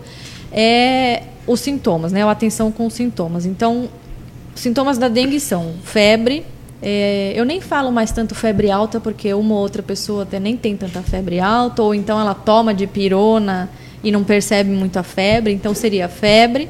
é 0.52 1.22
os 1.46 1.60
sintomas, 1.60 2.12
né? 2.12 2.22
A 2.22 2.30
atenção 2.30 2.70
com 2.70 2.86
os 2.86 2.94
sintomas. 2.94 3.46
Então, 3.46 3.88
sintomas 4.54 4.98
da 4.98 5.08
dengue 5.08 5.40
são 5.40 5.74
febre. 5.82 6.44
É, 6.80 7.32
eu 7.34 7.44
nem 7.44 7.60
falo 7.60 7.90
mais 7.90 8.12
tanto 8.12 8.34
febre 8.34 8.70
alta, 8.70 9.00
porque 9.00 9.32
uma 9.34 9.54
ou 9.54 9.60
outra 9.60 9.82
pessoa 9.82 10.22
até 10.22 10.38
nem 10.38 10.56
tem 10.56 10.76
tanta 10.76 11.02
febre 11.02 11.40
alta, 11.40 11.82
ou 11.82 11.94
então 11.94 12.20
ela 12.20 12.34
toma 12.34 12.72
de 12.72 12.86
pirona 12.86 13.68
e 14.02 14.12
não 14.12 14.22
percebe 14.22 14.70
muito 14.70 14.96
a 14.98 15.02
febre. 15.02 15.52
Então, 15.52 15.74
seria 15.74 16.08
febre 16.08 16.68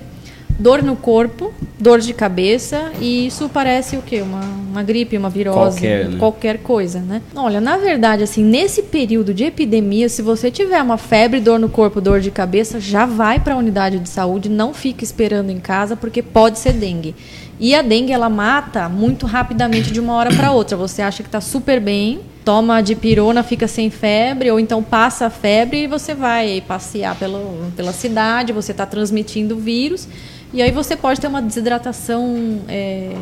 dor 0.59 0.83
no 0.83 0.97
corpo, 0.97 1.55
dor 1.79 2.01
de 2.01 2.13
cabeça 2.13 2.91
e 3.01 3.27
isso 3.29 3.49
parece 3.49 3.97
o 3.97 4.03
quê? 4.03 4.21
Uma, 4.21 4.41
uma 4.41 4.83
gripe, 4.83 5.17
uma 5.17 5.31
virose, 5.31 5.79
qualquer, 5.79 6.09
né? 6.09 6.19
qualquer 6.19 6.59
coisa, 6.59 7.01
né? 7.01 7.23
Olha, 7.35 7.61
na 7.61 7.77
verdade, 7.77 8.25
assim, 8.25 8.43
nesse 8.43 8.83
período 8.83 9.33
de 9.33 9.45
epidemia, 9.45 10.09
se 10.09 10.21
você 10.21 10.51
tiver 10.51 10.83
uma 10.83 10.99
febre, 10.99 11.39
dor 11.39 11.61
no 11.61 11.69
corpo, 11.69 12.01
dor 12.01 12.21
de 12.21 12.31
cabeça, 12.31 12.81
já 12.81 13.07
vai 13.07 13.39
para 13.39 13.55
a 13.55 13.57
unidade 13.57 14.01
de 14.01 14.09
saúde, 14.09 14.49
não 14.49 14.75
fique 14.75 15.05
esperando 15.05 15.51
em 15.51 15.61
casa 15.61 15.95
porque 15.95 16.23
pode 16.23 16.59
ser 16.59 16.73
dengue. 16.73 17.15
E 17.61 17.75
a 17.75 17.83
dengue 17.83 18.13
ela 18.13 18.29
mata 18.29 18.89
muito 18.89 19.27
rapidamente 19.27 19.93
de 19.93 19.99
uma 19.99 20.15
hora 20.15 20.35
para 20.35 20.53
outra. 20.53 20.77
Você 20.77 21.03
acha 21.03 21.25
que 21.25 21.29
está 21.29 21.41
super 21.41 21.81
bem, 21.81 22.21
toma 22.45 22.81
de 22.81 22.95
pirona, 22.95 23.43
fica 23.43 23.67
sem 23.67 23.91
febre, 23.91 24.51
ou 24.51 24.61
então 24.61 24.81
passa 24.81 25.27
a 25.27 25.31
febre 25.31 25.83
e 25.83 25.87
você 25.89 26.15
vai 26.15 26.63
passear 26.67 27.17
pelo, 27.17 27.71
pela 27.77 27.93
cidade, 27.93 28.53
você 28.53 28.71
está 28.71 28.87
transmitindo 28.87 29.57
o 29.57 29.59
vírus 29.59 30.09
e 30.53 30.63
aí 30.63 30.71
você 30.71 30.97
pode 30.97 31.21
ter 31.21 31.27
uma 31.27 31.43
desidratação 31.43 32.63
é, 32.69 33.15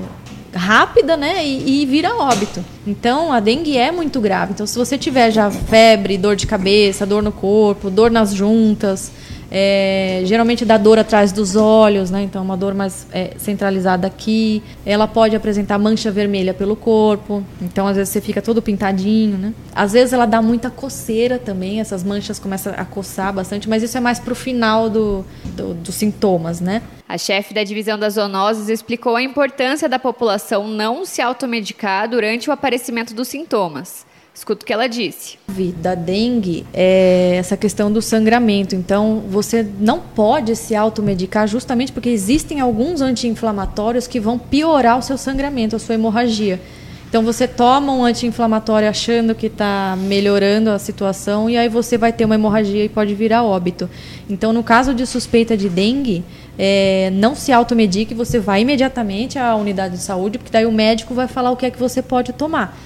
rápida, 0.55 1.17
né? 1.17 1.45
E, 1.45 1.83
e 1.83 1.87
vira 1.87 2.15
óbito. 2.17 2.65
Então 2.87 3.33
a 3.33 3.41
dengue 3.41 3.77
é 3.77 3.91
muito 3.91 4.21
grave. 4.21 4.53
Então 4.53 4.67
se 4.67 4.79
você 4.79 4.97
tiver 4.97 5.31
já 5.31 5.51
febre, 5.51 6.17
dor 6.17 6.37
de 6.37 6.47
cabeça, 6.47 7.05
dor 7.05 7.23
no 7.23 7.33
corpo, 7.33 7.91
dor 7.91 8.11
nas 8.11 8.33
juntas, 8.33 9.11
é, 9.51 10.23
geralmente 10.25 10.65
dá 10.65 10.77
dor 10.77 10.99
atrás 10.99 11.33
dos 11.33 11.57
olhos, 11.57 12.11
né? 12.11 12.23
Então, 12.23 12.43
uma 12.43 12.57
dor 12.57 12.75
mais 12.75 13.07
é, 13.13 13.33
centralizada 13.39 14.07
aqui. 14.07 14.63
Ela 14.85 15.07
pode 15.07 15.37
apresentar 15.37 15.79
mancha 15.79 16.11
vermelha 16.11 16.53
pelo 16.53 16.75
corpo. 16.75 17.45
Então, 17.61 17.87
às 17.87 17.97
vezes 17.97 18.13
você 18.13 18.21
fica 18.21 18.43
todo 18.43 18.61
pintadinho, 18.61 19.37
né? 19.39 19.55
Às 19.75 19.93
vezes 19.93 20.13
ela 20.13 20.27
dá 20.27 20.43
muita 20.43 20.71
coceira 20.71 21.39
também. 21.39 21.81
Essas 21.81 22.03
manchas 22.03 22.39
começam 22.39 22.73
a 22.77 22.85
coçar 22.85 23.33
bastante, 23.33 23.69
mas 23.69 23.83
isso 23.83 23.97
é 23.97 24.01
mais 24.01 24.19
pro 24.19 24.35
final 24.35 24.91
do, 24.91 25.25
do, 25.45 25.75
dos 25.75 25.95
sintomas, 25.95 26.61
né? 26.61 26.83
A 27.09 27.17
chefe 27.17 27.55
da 27.55 27.63
divisão 27.63 27.97
das 27.97 28.15
zoonoses 28.15 28.69
explicou 28.69 29.15
a 29.15 29.23
importância 29.23 29.89
da 29.89 29.99
população 29.99 30.67
não 30.67 31.05
se 31.05 31.23
automedicar 31.23 32.09
durante 32.09 32.51
o 32.51 32.53
aparecimento 32.53 33.15
dos 33.15 33.29
sintomas. 33.29 34.06
Escuta 34.37 34.65
o 34.65 34.67
que 34.67 34.73
ela 34.73 34.87
disse. 34.87 35.39
Da 35.79 35.95
dengue 35.95 36.67
é 36.75 37.37
essa 37.39 37.57
questão 37.57 37.91
do 37.91 38.03
sangramento. 38.03 38.77
Então, 38.77 39.23
você 39.31 39.67
não 39.81 39.99
pode 39.99 40.55
se 40.55 40.75
automedicar 40.77 41.49
justamente 41.49 41.91
porque 41.91 42.11
existem 42.11 42.61
alguns 42.61 43.01
anti-inflamatórios 43.01 44.07
que 44.07 44.21
vão 44.21 44.39
piorar 44.39 44.99
o 44.99 45.03
seu 45.03 45.17
sangramento, 45.17 45.75
a 45.75 45.79
sua 45.79 45.95
hemorragia. 45.95 46.61
Então, 47.09 47.23
você 47.23 47.49
toma 47.49 47.95
um 47.95 48.05
anti-inflamatório 48.05 48.91
achando 48.91 49.35
que 49.35 49.47
está 49.47 49.97
melhorando 49.99 50.69
a 50.69 50.79
situação 50.79 51.49
e 51.49 51.57
aí 51.57 51.71
você 51.71 51.97
vai 51.97 52.13
ter 52.13 52.27
uma 52.27 52.35
hemorragia 52.35 52.85
e 52.85 52.91
pode 52.91 53.15
virar 53.15 53.43
óbito. 53.43 53.89
Então, 54.29 54.53
no 54.53 54.63
caso 54.63 54.93
de 54.93 55.07
suspeita 55.07 55.57
de 55.57 55.71
dengue, 55.71 56.23
é, 56.59 57.11
não 57.15 57.35
se 57.35 57.53
automedique, 57.53 58.13
você 58.13 58.39
vai 58.39 58.61
imediatamente 58.61 59.39
à 59.39 59.57
unidade 59.57 59.97
de 59.97 60.03
saúde, 60.03 60.37
porque 60.37 60.53
daí 60.53 60.67
o 60.67 60.73
médico 60.73 61.15
vai 61.15 61.27
falar 61.27 61.53
o 61.53 61.57
que 61.57 61.65
é 61.65 61.71
que 61.71 61.79
você 61.79 62.03
pode 62.03 62.35
tomar. 62.35 62.77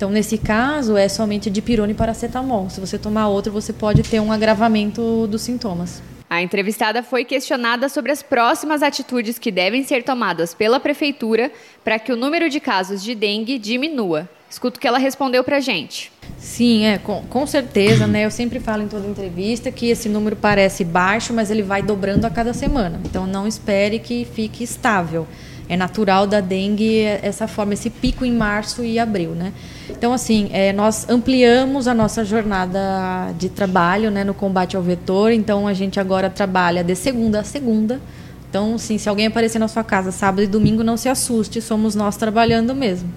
Então, 0.00 0.08
nesse 0.08 0.38
caso, 0.38 0.96
é 0.96 1.10
somente 1.10 1.50
de 1.50 1.60
pirona 1.60 1.92
e 1.92 1.94
paracetamol. 1.94 2.70
Se 2.70 2.80
você 2.80 2.98
tomar 2.98 3.28
outro, 3.28 3.52
você 3.52 3.70
pode 3.70 4.02
ter 4.02 4.18
um 4.18 4.32
agravamento 4.32 5.26
dos 5.26 5.42
sintomas. 5.42 6.02
A 6.30 6.40
entrevistada 6.40 7.02
foi 7.02 7.22
questionada 7.22 7.86
sobre 7.86 8.10
as 8.10 8.22
próximas 8.22 8.82
atitudes 8.82 9.38
que 9.38 9.50
devem 9.50 9.84
ser 9.84 10.02
tomadas 10.02 10.54
pela 10.54 10.80
prefeitura 10.80 11.52
para 11.84 11.98
que 11.98 12.10
o 12.10 12.16
número 12.16 12.48
de 12.48 12.60
casos 12.60 13.02
de 13.02 13.14
dengue 13.14 13.58
diminua. 13.58 14.26
Escuta 14.48 14.78
o 14.78 14.80
que 14.80 14.88
ela 14.88 14.96
respondeu 14.96 15.44
para 15.44 15.58
a 15.58 15.60
gente. 15.60 16.10
Sim, 16.38 16.86
é, 16.86 16.96
com, 16.96 17.22
com 17.24 17.46
certeza, 17.46 18.06
né? 18.06 18.24
Eu 18.24 18.30
sempre 18.30 18.58
falo 18.58 18.82
em 18.82 18.88
toda 18.88 19.06
entrevista 19.06 19.70
que 19.70 19.90
esse 19.90 20.08
número 20.08 20.34
parece 20.34 20.82
baixo, 20.82 21.34
mas 21.34 21.50
ele 21.50 21.62
vai 21.62 21.82
dobrando 21.82 22.26
a 22.26 22.30
cada 22.30 22.54
semana. 22.54 22.98
Então, 23.04 23.26
não 23.26 23.46
espere 23.46 23.98
que 23.98 24.24
fique 24.24 24.64
estável. 24.64 25.28
É 25.70 25.76
natural 25.76 26.26
da 26.26 26.40
dengue 26.40 27.04
essa 27.04 27.46
forma, 27.46 27.74
esse 27.74 27.88
pico 27.88 28.24
em 28.24 28.32
março 28.32 28.84
e 28.84 28.98
abril, 28.98 29.30
né? 29.30 29.52
Então, 29.88 30.12
assim, 30.12 30.50
é, 30.52 30.72
nós 30.72 31.08
ampliamos 31.08 31.86
a 31.86 31.94
nossa 31.94 32.24
jornada 32.24 33.32
de 33.38 33.48
trabalho 33.48 34.10
né, 34.10 34.24
no 34.24 34.34
combate 34.34 34.76
ao 34.76 34.82
vetor. 34.82 35.30
Então, 35.30 35.68
a 35.68 35.72
gente 35.72 36.00
agora 36.00 36.28
trabalha 36.28 36.82
de 36.82 36.96
segunda 36.96 37.38
a 37.38 37.44
segunda. 37.44 38.00
Então, 38.48 38.74
assim, 38.74 38.98
se 38.98 39.08
alguém 39.08 39.28
aparecer 39.28 39.60
na 39.60 39.68
sua 39.68 39.84
casa 39.84 40.10
sábado 40.10 40.42
e 40.42 40.46
domingo, 40.48 40.82
não 40.82 40.96
se 40.96 41.08
assuste, 41.08 41.62
somos 41.62 41.94
nós 41.94 42.16
trabalhando 42.16 42.74
mesmo. 42.74 43.08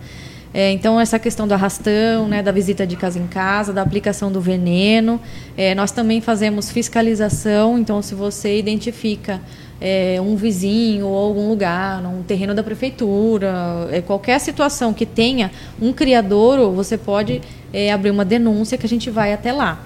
É, 0.54 0.72
então, 0.72 1.02
essa 1.02 1.18
questão 1.18 1.48
do 1.48 1.56
arrastão, 1.56 2.28
né, 2.28 2.44
da 2.44 2.52
visita 2.52 2.86
de 2.86 2.96
casa 2.96 3.18
em 3.18 3.26
casa, 3.26 3.74
da 3.74 3.82
aplicação 3.82 4.32
do 4.32 4.40
veneno. 4.40 5.20
É, 5.58 5.74
nós 5.74 5.90
também 5.90 6.22
fazemos 6.22 6.70
fiscalização. 6.70 7.80
Então, 7.80 8.00
se 8.04 8.14
você 8.14 8.60
identifica 8.60 9.42
é, 9.84 10.18
um 10.22 10.38
vizinho 10.38 11.08
ou 11.08 11.28
algum 11.28 11.50
lugar, 11.50 12.02
um 12.06 12.24
terreno 12.24 12.56
da 12.56 12.64
prefeitura, 12.64 13.90
é, 13.92 14.00
qualquer 14.00 14.40
situação 14.40 14.94
que 14.94 15.06
tenha 15.06 15.52
um 15.82 15.92
criadouro, 15.92 16.72
você 16.72 16.98
pode 16.98 17.42
é, 17.74 17.92
abrir 17.92 18.10
uma 18.10 18.24
denúncia 18.24 18.78
que 18.78 18.86
a 18.86 18.90
gente 18.90 19.10
vai 19.10 19.34
até 19.34 19.52
lá. 19.52 19.84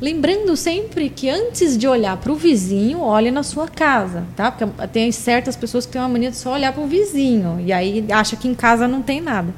Lembrando 0.00 0.56
sempre 0.56 1.08
que 1.08 1.28
antes 1.28 1.78
de 1.78 1.86
olhar 1.86 2.16
para 2.16 2.32
o 2.32 2.34
vizinho, 2.34 3.00
olhe 3.00 3.30
na 3.30 3.44
sua 3.44 3.68
casa, 3.68 4.24
tá? 4.34 4.50
Porque 4.50 4.88
tem 4.88 5.10
certas 5.12 5.54
pessoas 5.54 5.86
que 5.86 5.92
têm 5.92 6.02
uma 6.02 6.08
mania 6.08 6.30
de 6.30 6.36
só 6.36 6.52
olhar 6.52 6.72
para 6.72 6.82
o 6.82 6.86
vizinho 6.88 7.62
e 7.64 7.72
aí 7.72 8.04
acha 8.10 8.34
que 8.34 8.48
em 8.48 8.54
casa 8.54 8.88
não 8.88 9.02
tem 9.02 9.20
nada. 9.20 9.54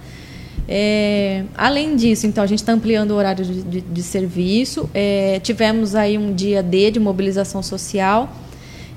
É, 0.68 1.44
além 1.56 1.96
disso, 1.96 2.26
então, 2.26 2.44
a 2.44 2.46
gente 2.46 2.58
está 2.58 2.72
ampliando 2.72 3.12
o 3.12 3.14
horário 3.14 3.42
de, 3.42 3.62
de, 3.62 3.80
de 3.80 4.02
serviço. 4.02 4.88
É, 4.92 5.40
tivemos 5.42 5.94
aí 5.94 6.18
um 6.18 6.34
dia 6.34 6.62
D 6.62 6.90
de 6.90 7.00
mobilização 7.00 7.62
social 7.62 8.30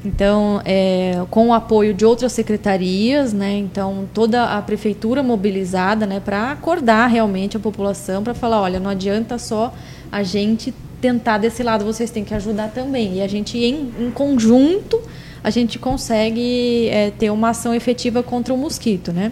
então, 0.04 0.62
é, 0.66 1.24
com 1.30 1.50
o 1.50 1.54
apoio 1.54 1.94
de 1.94 2.04
outras 2.04 2.32
secretarias, 2.32 3.34
né, 3.34 3.54
então 3.58 4.10
toda 4.14 4.46
a 4.46 4.62
prefeitura 4.62 5.22
mobilizada 5.22 6.08
né, 6.08 6.20
para 6.20 6.52
acordar 6.52 7.08
realmente 7.08 7.56
a 7.56 7.60
população, 7.60 8.24
para 8.24 8.34
falar, 8.34 8.62
olha, 8.62 8.80
não 8.80 8.90
adianta 8.90 9.38
só 9.38 9.74
a 10.12 10.24
gente 10.24 10.74
tentar 11.00 11.38
desse 11.38 11.62
lado, 11.64 11.86
vocês 11.86 12.10
têm 12.10 12.24
que 12.24 12.34
ajudar 12.34 12.70
também. 12.70 13.16
E 13.18 13.22
a 13.22 13.28
gente, 13.28 13.58
em, 13.58 13.92
em 14.00 14.12
conjunto, 14.12 15.02
a 15.44 15.50
gente 15.50 15.80
consegue 15.80 16.88
é, 16.90 17.12
ter 17.12 17.30
uma 17.32 17.50
ação 17.50 17.74
efetiva 17.74 18.22
contra 18.22 18.54
o 18.54 18.58
mosquito, 18.58 19.12
né? 19.12 19.32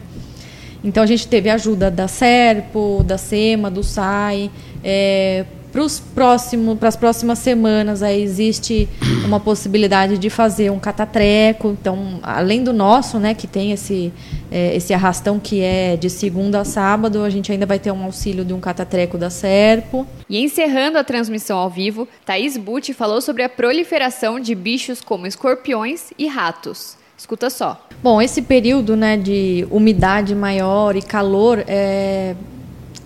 Então 0.84 1.04
a 1.04 1.06
gente 1.06 1.28
teve 1.28 1.50
ajuda 1.50 1.92
da 1.92 2.08
Serpo, 2.08 3.04
da 3.06 3.18
SEMA, 3.18 3.70
do 3.70 3.84
SAI, 3.84 4.50
é, 4.84 5.46
para 5.72 5.82
os 5.82 6.00
próximos, 6.00 6.78
para 6.78 6.90
as 6.90 6.96
próximas 6.96 7.40
semanas, 7.40 8.02
aí 8.02 8.22
existe 8.22 8.88
uma 9.26 9.40
possibilidade 9.40 10.18
de 10.18 10.30
fazer 10.30 10.72
um 10.72 10.80
catatreco. 10.80 11.76
Então, 11.80 12.20
além 12.24 12.64
do 12.64 12.74
nosso, 12.74 13.20
né, 13.20 13.34
que 13.34 13.48
tem 13.48 13.72
esse 13.72 14.12
é, 14.52 14.76
esse 14.76 14.94
arrastão 14.94 15.40
que 15.40 15.62
é 15.62 15.96
de 15.96 16.10
segunda 16.10 16.62
a 16.62 16.66
sábado, 16.66 17.24
a 17.24 17.30
gente 17.30 17.52
ainda 17.52 17.66
vai 17.66 17.78
ter 17.78 17.92
um 17.92 18.04
auxílio 18.04 18.44
de 18.44 18.54
um 18.54 18.60
catatreco 18.60 19.18
da 19.18 19.30
Serpo. 19.30 20.08
E 20.30 20.40
encerrando 20.44 20.98
a 20.98 21.04
transmissão 21.04 21.58
ao 21.58 21.70
vivo, 21.70 22.08
Thaís 22.26 22.58
Butti 22.58 22.94
falou 22.94 23.22
sobre 23.22 23.44
a 23.44 23.50
proliferação 23.50 24.40
de 24.40 24.56
bichos 24.56 25.02
como 25.02 25.28
escorpiões 25.28 26.12
e 26.18 26.28
ratos. 26.28 26.98
Escuta 27.18 27.50
só. 27.50 27.86
Bom, 28.02 28.22
esse 28.22 28.42
período 28.42 28.96
né, 28.96 29.18
de 29.18 29.68
umidade 29.70 30.34
maior 30.34 30.96
e 30.96 31.02
calor 31.02 31.64
é, 31.68 32.34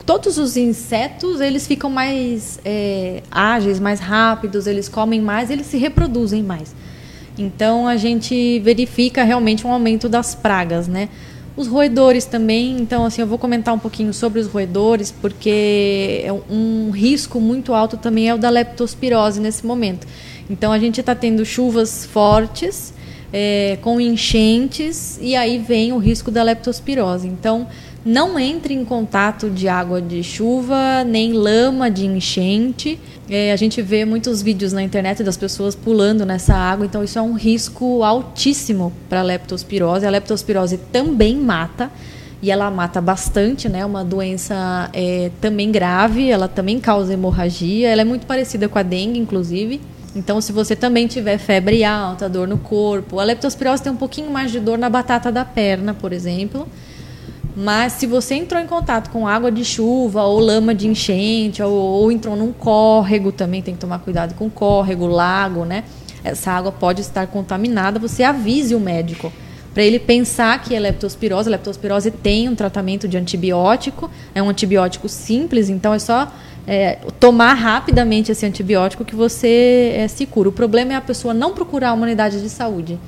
todos 0.05 0.37
os 0.37 0.57
insetos 0.57 1.41
eles 1.41 1.65
ficam 1.67 1.89
mais 1.89 2.59
é, 2.63 3.23
ágeis, 3.31 3.79
mais 3.79 3.99
rápidos, 3.99 4.67
eles 4.67 4.89
comem 4.89 5.21
mais, 5.21 5.49
eles 5.49 5.67
se 5.67 5.77
reproduzem 5.77 6.43
mais. 6.43 6.75
Então 7.37 7.87
a 7.87 7.97
gente 7.97 8.59
verifica 8.59 9.23
realmente 9.23 9.65
um 9.65 9.71
aumento 9.71 10.07
das 10.07 10.35
pragas, 10.35 10.87
né? 10.87 11.09
Os 11.55 11.67
roedores 11.67 12.25
também, 12.25 12.77
então 12.79 13.05
assim, 13.05 13.21
eu 13.21 13.27
vou 13.27 13.37
comentar 13.37 13.73
um 13.73 13.79
pouquinho 13.79 14.11
sobre 14.11 14.39
os 14.39 14.47
roedores, 14.47 15.11
porque 15.11 16.23
é 16.23 16.33
um 16.49 16.89
risco 16.89 17.39
muito 17.39 17.73
alto 17.73 17.95
também 17.95 18.27
é 18.27 18.33
o 18.33 18.37
da 18.37 18.49
leptospirose 18.49 19.39
nesse 19.39 19.65
momento. 19.65 20.07
Então 20.49 20.71
a 20.71 20.79
gente 20.79 20.99
está 20.99 21.13
tendo 21.13 21.45
chuvas 21.45 22.05
fortes, 22.05 22.93
é, 23.31 23.79
com 23.81 23.99
enchentes, 23.99 25.17
e 25.19 25.35
aí 25.35 25.57
vem 25.57 25.91
o 25.91 25.97
risco 25.97 26.29
da 26.29 26.43
leptospirose. 26.43 27.27
Então, 27.27 27.67
não 28.05 28.37
entre 28.37 28.73
em 28.73 28.83
contato 28.83 29.49
de 29.49 29.67
água 29.67 30.01
de 30.01 30.21
chuva, 30.23 31.03
nem 31.05 31.33
lama 31.33 31.89
de 31.89 32.05
enchente. 32.05 32.99
É, 33.29 33.51
a 33.51 33.55
gente 33.55 33.81
vê 33.81 34.03
muitos 34.03 34.41
vídeos 34.41 34.73
na 34.73 34.83
internet 34.83 35.23
das 35.23 35.37
pessoas 35.37 35.73
pulando 35.73 36.25
nessa 36.25 36.53
água, 36.53 36.85
então 36.85 37.03
isso 37.03 37.17
é 37.17 37.21
um 37.21 37.33
risco 37.33 38.03
altíssimo 38.03 38.91
para 39.07 39.21
a 39.21 39.23
leptospirose. 39.23 40.05
A 40.05 40.09
leptospirose 40.09 40.77
também 40.91 41.37
mata 41.37 41.89
e 42.41 42.51
ela 42.51 42.69
mata 42.69 42.99
bastante, 42.99 43.69
né? 43.69 43.85
Uma 43.85 44.03
doença 44.03 44.89
é, 44.91 45.31
também 45.39 45.71
grave, 45.71 46.29
ela 46.29 46.49
também 46.49 46.81
causa 46.81 47.13
hemorragia. 47.13 47.87
Ela 47.87 48.01
é 48.01 48.05
muito 48.05 48.27
parecida 48.27 48.67
com 48.67 48.77
a 48.77 48.83
dengue, 48.83 49.17
inclusive. 49.17 49.79
Então, 50.13 50.41
se 50.41 50.51
você 50.51 50.75
também 50.75 51.07
tiver 51.07 51.37
febre 51.37 51.85
alta, 51.85 52.27
dor 52.27 52.47
no 52.47 52.57
corpo, 52.57 53.19
a 53.19 53.23
leptospirose 53.23 53.81
tem 53.81 53.93
um 53.93 53.95
pouquinho 53.95 54.29
mais 54.29 54.51
de 54.51 54.59
dor 54.59 54.77
na 54.77 54.89
batata 54.89 55.31
da 55.31 55.45
perna, 55.45 55.93
por 55.93 56.11
exemplo. 56.11 56.67
Mas 57.55 57.93
se 57.93 58.07
você 58.07 58.35
entrou 58.35 58.59
em 58.59 58.65
contato 58.65 59.09
com 59.11 59.27
água 59.27 59.51
de 59.51 59.63
chuva 59.63 60.23
ou 60.23 60.39
lama 60.39 60.73
de 60.73 60.87
enchente 60.87 61.61
ou, 61.61 61.71
ou 61.71 62.11
entrou 62.11 62.35
num 62.35 62.51
córrego, 62.51 63.31
também 63.31 63.61
tem 63.61 63.75
que 63.75 63.79
tomar 63.79 63.99
cuidado 63.99 64.33
com 64.33 64.49
córrego, 64.49 65.05
lago, 65.05 65.63
né? 65.63 65.83
Essa 66.23 66.51
água 66.51 66.71
pode 66.71 67.01
estar 67.01 67.27
contaminada, 67.27 67.99
você 67.99 68.23
avise 68.23 68.73
o 68.73 68.79
médico 68.79 69.31
para 69.73 69.83
ele 69.83 69.99
pensar 69.99 70.61
que 70.61 70.75
é 70.75 70.79
leptospirose. 70.79 71.49
A 71.49 71.51
leptospirose 71.51 72.11
tem 72.11 72.47
um 72.47 72.55
tratamento 72.55 73.07
de 73.07 73.17
antibiótico, 73.17 74.09
é 74.33 74.41
um 74.41 74.49
antibiótico 74.49 75.09
simples, 75.09 75.69
então 75.69 75.93
é 75.93 75.99
só 75.99 76.31
é, 76.65 76.99
tomar 77.19 77.53
rapidamente 77.53 78.31
esse 78.31 78.45
antibiótico 78.45 79.03
que 79.03 79.15
você 79.15 79.93
é, 79.95 80.07
se 80.07 80.25
cura. 80.25 80.49
O 80.49 80.51
problema 80.51 80.93
é 80.93 80.95
a 80.95 81.01
pessoa 81.01 81.33
não 81.33 81.53
procurar 81.53 81.93
uma 81.93 82.03
unidade 82.03 82.41
de 82.41 82.49
saúde. 82.49 82.99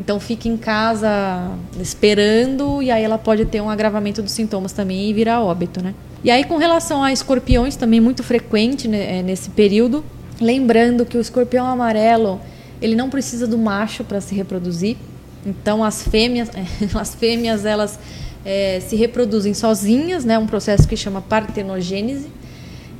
Então 0.00 0.20
fique 0.20 0.48
em 0.48 0.56
casa 0.56 1.50
esperando 1.80 2.80
e 2.82 2.90
aí 2.90 3.02
ela 3.02 3.18
pode 3.18 3.44
ter 3.44 3.60
um 3.60 3.68
agravamento 3.68 4.22
dos 4.22 4.32
sintomas 4.32 4.72
também 4.72 5.10
e 5.10 5.12
virar 5.12 5.42
óbito, 5.42 5.82
né? 5.82 5.94
E 6.22 6.30
aí 6.30 6.44
com 6.44 6.56
relação 6.56 7.02
a 7.02 7.12
escorpiões 7.12 7.74
também 7.76 8.00
muito 8.00 8.22
frequente 8.22 8.86
né, 8.86 9.18
é, 9.18 9.22
nesse 9.22 9.50
período, 9.50 10.04
lembrando 10.40 11.04
que 11.04 11.16
o 11.16 11.20
escorpião 11.20 11.66
amarelo 11.66 12.40
ele 12.80 12.94
não 12.94 13.10
precisa 13.10 13.46
do 13.46 13.58
macho 13.58 14.04
para 14.04 14.20
se 14.20 14.34
reproduzir. 14.34 14.96
Então 15.44 15.82
as 15.82 16.02
fêmeas, 16.02 16.48
as 16.94 17.14
fêmeas 17.14 17.64
elas 17.64 17.98
é, 18.44 18.80
se 18.80 18.94
reproduzem 18.94 19.52
sozinhas, 19.52 20.24
né? 20.24 20.38
Um 20.38 20.46
processo 20.46 20.86
que 20.86 20.96
chama 20.96 21.20
partenogênese. 21.20 22.28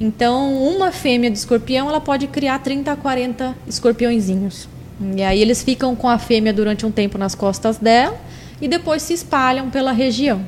Então 0.00 0.52
uma 0.52 0.90
fêmea 0.90 1.30
de 1.30 1.38
escorpião 1.38 1.88
ela 1.88 2.00
pode 2.00 2.26
criar 2.26 2.58
30 2.58 2.90
a 2.90 2.96
40 2.96 3.56
escorpiõezinhos. 3.68 4.68
E 5.00 5.22
aí 5.22 5.40
eles 5.40 5.62
ficam 5.62 5.94
com 5.94 6.08
a 6.08 6.18
fêmea 6.18 6.52
durante 6.52 6.84
um 6.84 6.90
tempo 6.90 7.16
nas 7.16 7.34
costas 7.34 7.78
dela 7.78 8.16
e 8.60 8.66
depois 8.66 9.02
se 9.02 9.12
espalham 9.14 9.70
pela 9.70 9.92
região. 9.92 10.40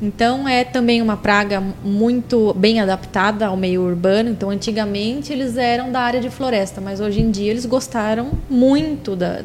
Então 0.00 0.48
é 0.48 0.62
também 0.62 1.02
uma 1.02 1.16
praga 1.16 1.60
muito 1.84 2.54
bem 2.54 2.80
adaptada 2.80 3.46
ao 3.46 3.56
meio 3.56 3.82
urbano. 3.82 4.30
Então 4.30 4.50
antigamente 4.50 5.32
eles 5.32 5.56
eram 5.56 5.90
da 5.90 6.00
área 6.00 6.20
de 6.20 6.30
floresta, 6.30 6.80
mas 6.80 7.00
hoje 7.00 7.20
em 7.20 7.30
dia 7.30 7.50
eles 7.50 7.66
gostaram 7.66 8.30
muito 8.48 9.16
da, 9.16 9.42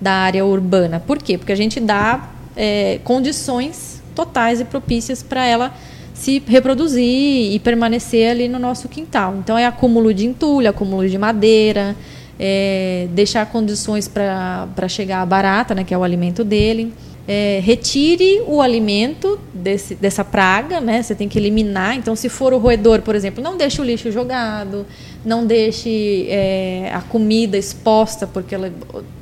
da 0.00 0.12
área 0.12 0.44
urbana. 0.44 0.98
Por 0.98 1.18
quê? 1.18 1.38
Porque 1.38 1.52
a 1.52 1.56
gente 1.56 1.78
dá 1.78 2.30
é, 2.56 2.98
condições 3.04 4.02
totais 4.14 4.60
e 4.60 4.64
propícias 4.64 5.22
para 5.22 5.46
ela 5.46 5.72
se 6.12 6.42
reproduzir 6.46 7.52
e 7.52 7.58
permanecer 7.60 8.30
ali 8.30 8.48
no 8.48 8.58
nosso 8.58 8.88
quintal. 8.88 9.36
Então 9.38 9.56
é 9.56 9.66
acúmulo 9.66 10.12
de 10.12 10.26
entulho, 10.26 10.68
acúmulo 10.68 11.08
de 11.08 11.16
madeira, 11.16 11.96
é, 12.38 13.06
deixar 13.10 13.46
condições 13.46 14.08
para 14.08 14.88
chegar 14.88 15.22
a 15.22 15.26
barata, 15.26 15.74
né, 15.74 15.84
que 15.84 15.94
é 15.94 15.98
o 15.98 16.02
alimento 16.02 16.44
dele. 16.44 16.92
É, 17.26 17.60
retire 17.62 18.42
o 18.48 18.60
alimento 18.60 19.38
desse, 19.54 19.94
dessa 19.94 20.24
praga, 20.24 20.80
né? 20.80 21.00
Você 21.00 21.14
tem 21.14 21.28
que 21.28 21.38
eliminar. 21.38 21.94
Então, 21.94 22.16
se 22.16 22.28
for 22.28 22.52
o 22.52 22.58
roedor, 22.58 23.00
por 23.02 23.14
exemplo, 23.14 23.40
não 23.40 23.56
deixe 23.56 23.80
o 23.80 23.84
lixo 23.84 24.10
jogado, 24.10 24.84
não 25.24 25.46
deixe 25.46 26.26
é, 26.28 26.90
a 26.92 27.00
comida 27.00 27.56
exposta, 27.56 28.26
porque 28.26 28.56
ela 28.56 28.72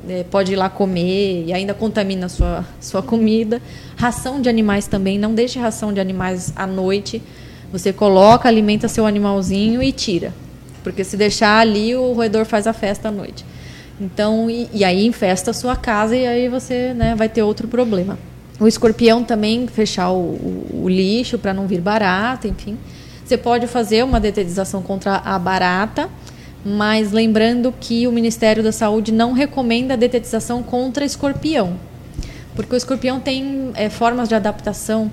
é, 0.09 0.23
pode 0.23 0.53
ir 0.53 0.55
lá 0.55 0.67
comer 0.67 1.45
e 1.45 1.53
ainda 1.53 1.75
contamina 1.75 2.25
a 2.25 2.29
sua, 2.29 2.65
sua 2.79 3.03
comida. 3.03 3.61
Ração 3.95 4.41
de 4.41 4.49
animais 4.49 4.87
também, 4.87 5.19
não 5.19 5.35
deixe 5.35 5.59
ração 5.59 5.93
de 5.93 5.99
animais 5.99 6.51
à 6.55 6.65
noite. 6.65 7.21
Você 7.71 7.93
coloca, 7.93 8.49
alimenta 8.49 8.87
seu 8.87 9.05
animalzinho 9.05 9.81
e 9.81 9.91
tira. 9.91 10.33
Porque 10.83 11.03
se 11.03 11.15
deixar 11.15 11.59
ali, 11.59 11.95
o 11.95 12.13
roedor 12.13 12.45
faz 12.45 12.67
a 12.67 12.73
festa 12.73 13.09
à 13.09 13.11
noite. 13.11 13.45
Então, 13.99 14.49
e, 14.49 14.67
e 14.73 14.83
aí 14.83 15.05
infesta 15.05 15.51
a 15.51 15.53
sua 15.53 15.75
casa 15.75 16.15
e 16.15 16.25
aí 16.25 16.49
você 16.49 16.93
né, 16.93 17.13
vai 17.15 17.29
ter 17.29 17.43
outro 17.43 17.67
problema. 17.67 18.17
O 18.59 18.67
escorpião 18.67 19.23
também, 19.23 19.67
fechar 19.67 20.09
o, 20.11 20.19
o, 20.19 20.81
o 20.83 20.89
lixo 20.89 21.37
para 21.37 21.53
não 21.53 21.67
vir 21.67 21.81
barata, 21.81 22.47
enfim. 22.47 22.77
Você 23.23 23.37
pode 23.37 23.67
fazer 23.67 24.03
uma 24.03 24.19
detetização 24.19 24.81
contra 24.81 25.15
a 25.15 25.39
barata, 25.39 26.09
mas 26.65 27.11
lembrando 27.11 27.73
que 27.79 28.07
o 28.07 28.11
Ministério 28.11 28.61
da 28.61 28.71
Saúde 28.71 29.11
não 29.11 29.33
recomenda 29.33 29.93
a 29.93 29.97
detetização 29.97 30.61
contra 30.61 31.05
escorpião, 31.05 31.75
porque 32.55 32.75
o 32.75 32.77
escorpião 32.77 33.19
tem 33.19 33.71
é, 33.75 33.89
formas 33.89 34.27
de 34.27 34.35
adaptação 34.35 35.11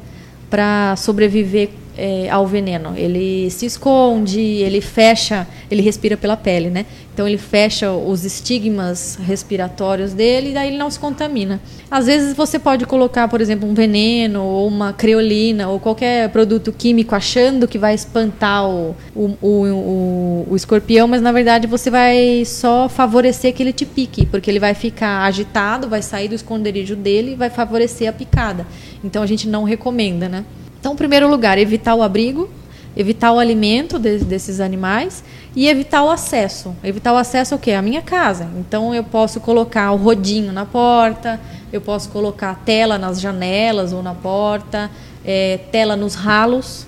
para 0.51 0.97
sobreviver 0.97 1.71
é, 1.99 2.31
ao 2.31 2.47
veneno. 2.47 2.95
Ele 2.97 3.51
se 3.51 3.67
esconde, 3.67 4.41
ele 4.41 4.81
fecha, 4.81 5.47
ele 5.71 5.83
respira 5.83 6.17
pela 6.17 6.37
pele, 6.37 6.71
né? 6.71 6.87
Então 7.13 7.27
ele 7.27 7.37
fecha 7.37 7.91
os 7.91 8.25
estigmas 8.25 9.19
respiratórios 9.21 10.13
dele 10.13 10.51
e 10.51 10.55
daí 10.55 10.69
ele 10.69 10.79
não 10.79 10.89
se 10.89 11.01
contamina. 11.01 11.61
Às 11.91 12.07
vezes 12.07 12.37
você 12.37 12.61
pode 12.61 12.87
colocar, 12.87 13.27
por 13.27 13.41
exemplo, 13.41 13.69
um 13.69 13.75
veneno 13.75 14.45
ou 14.45 14.69
uma 14.69 14.93
creolina 14.93 15.69
ou 15.69 15.81
qualquer 15.81 16.29
produto 16.29 16.73
químico 16.73 17.17
achando 17.17 17.67
que 17.67 17.77
vai 17.77 17.93
espantar 17.93 18.69
o, 18.69 18.95
o, 19.17 19.37
o, 19.43 20.47
o 20.49 20.55
escorpião, 20.55 21.09
mas 21.09 21.21
na 21.21 21.33
verdade 21.33 21.67
você 21.67 21.91
vai 21.91 22.45
só 22.45 22.89
favorecer 22.89 23.53
que 23.53 23.65
ele 23.65 23.73
te 23.73 23.85
pique, 23.85 24.25
porque 24.25 24.49
ele 24.49 24.61
vai 24.61 24.75
ficar 24.75 25.25
agitado, 25.25 25.89
vai 25.89 26.03
sair 26.03 26.29
do 26.29 26.37
esconderijo 26.37 26.95
dele 26.95 27.33
e 27.33 27.35
vai 27.35 27.51
favorecer 27.51 28.09
a 28.09 28.13
picada. 28.13 28.65
Então 29.03 29.25
a 29.25 29.27
gente 29.27 29.49
não 29.49 29.65
recomenda, 29.65 30.29
né? 30.29 30.45
Então, 30.81 30.93
em 30.93 30.97
primeiro 30.97 31.29
lugar, 31.29 31.59
evitar 31.59 31.95
o 31.95 32.03
abrigo, 32.03 32.49
evitar 32.97 33.33
o 33.33 33.39
alimento 33.39 33.99
de, 33.99 34.19
desses 34.19 34.61
animais 34.61 35.23
e 35.55 35.69
evitar 35.69 36.05
o 36.05 36.11
acesso. 36.11 36.75
Evitar 36.83 37.13
o 37.13 37.17
acesso 37.17 37.55
ao 37.55 37.61
quê? 37.61 37.73
À 37.73 37.83
minha 37.83 38.03
casa. 38.03 38.49
Então, 38.59 38.95
eu 38.95 39.05
posso 39.05 39.41
colocar 39.41 39.91
o 39.93 39.97
rodinho 39.97 40.53
na 40.53 40.65
porta, 40.65 41.41
eu 41.73 41.81
posso 41.81 42.09
colocar 42.11 42.63
tela 42.65 42.99
nas 42.99 43.21
janelas 43.21 43.93
ou 43.93 44.03
na 44.03 44.15
porta, 44.15 44.91
é, 45.25 45.59
tela 45.71 45.97
nos 45.97 46.15
ralos. 46.15 46.87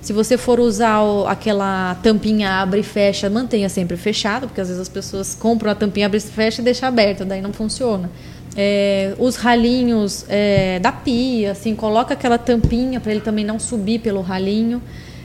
Se 0.00 0.12
você 0.12 0.36
for 0.36 0.58
usar 0.58 1.00
o, 1.00 1.26
aquela 1.28 1.94
tampinha 2.02 2.60
abre 2.60 2.80
e 2.80 2.82
fecha, 2.82 3.30
mantenha 3.30 3.68
sempre 3.68 3.96
fechado, 3.96 4.48
porque 4.48 4.60
às 4.60 4.66
vezes 4.66 4.82
as 4.82 4.88
pessoas 4.88 5.34
compram 5.34 5.70
a 5.70 5.76
tampinha 5.76 6.06
abre 6.06 6.18
e 6.18 6.20
fecha 6.20 6.60
e 6.60 6.64
deixa 6.64 6.88
aberta, 6.88 7.24
daí 7.24 7.40
não 7.40 7.52
funciona 7.52 8.10
é, 8.56 9.14
os 9.18 9.36
ralinhos 9.36 10.24
é, 10.28 10.78
da 10.78 10.92
pia, 10.92 11.52
assim, 11.52 11.74
coloca 11.74 12.14
aquela 12.14 12.38
tampinha 12.38 13.00
para 13.00 13.12
ele 13.12 13.20
também 13.20 13.44
não 13.44 13.58
subir 13.58 14.00
pelo 14.00 14.20
ralinho. 14.20 14.82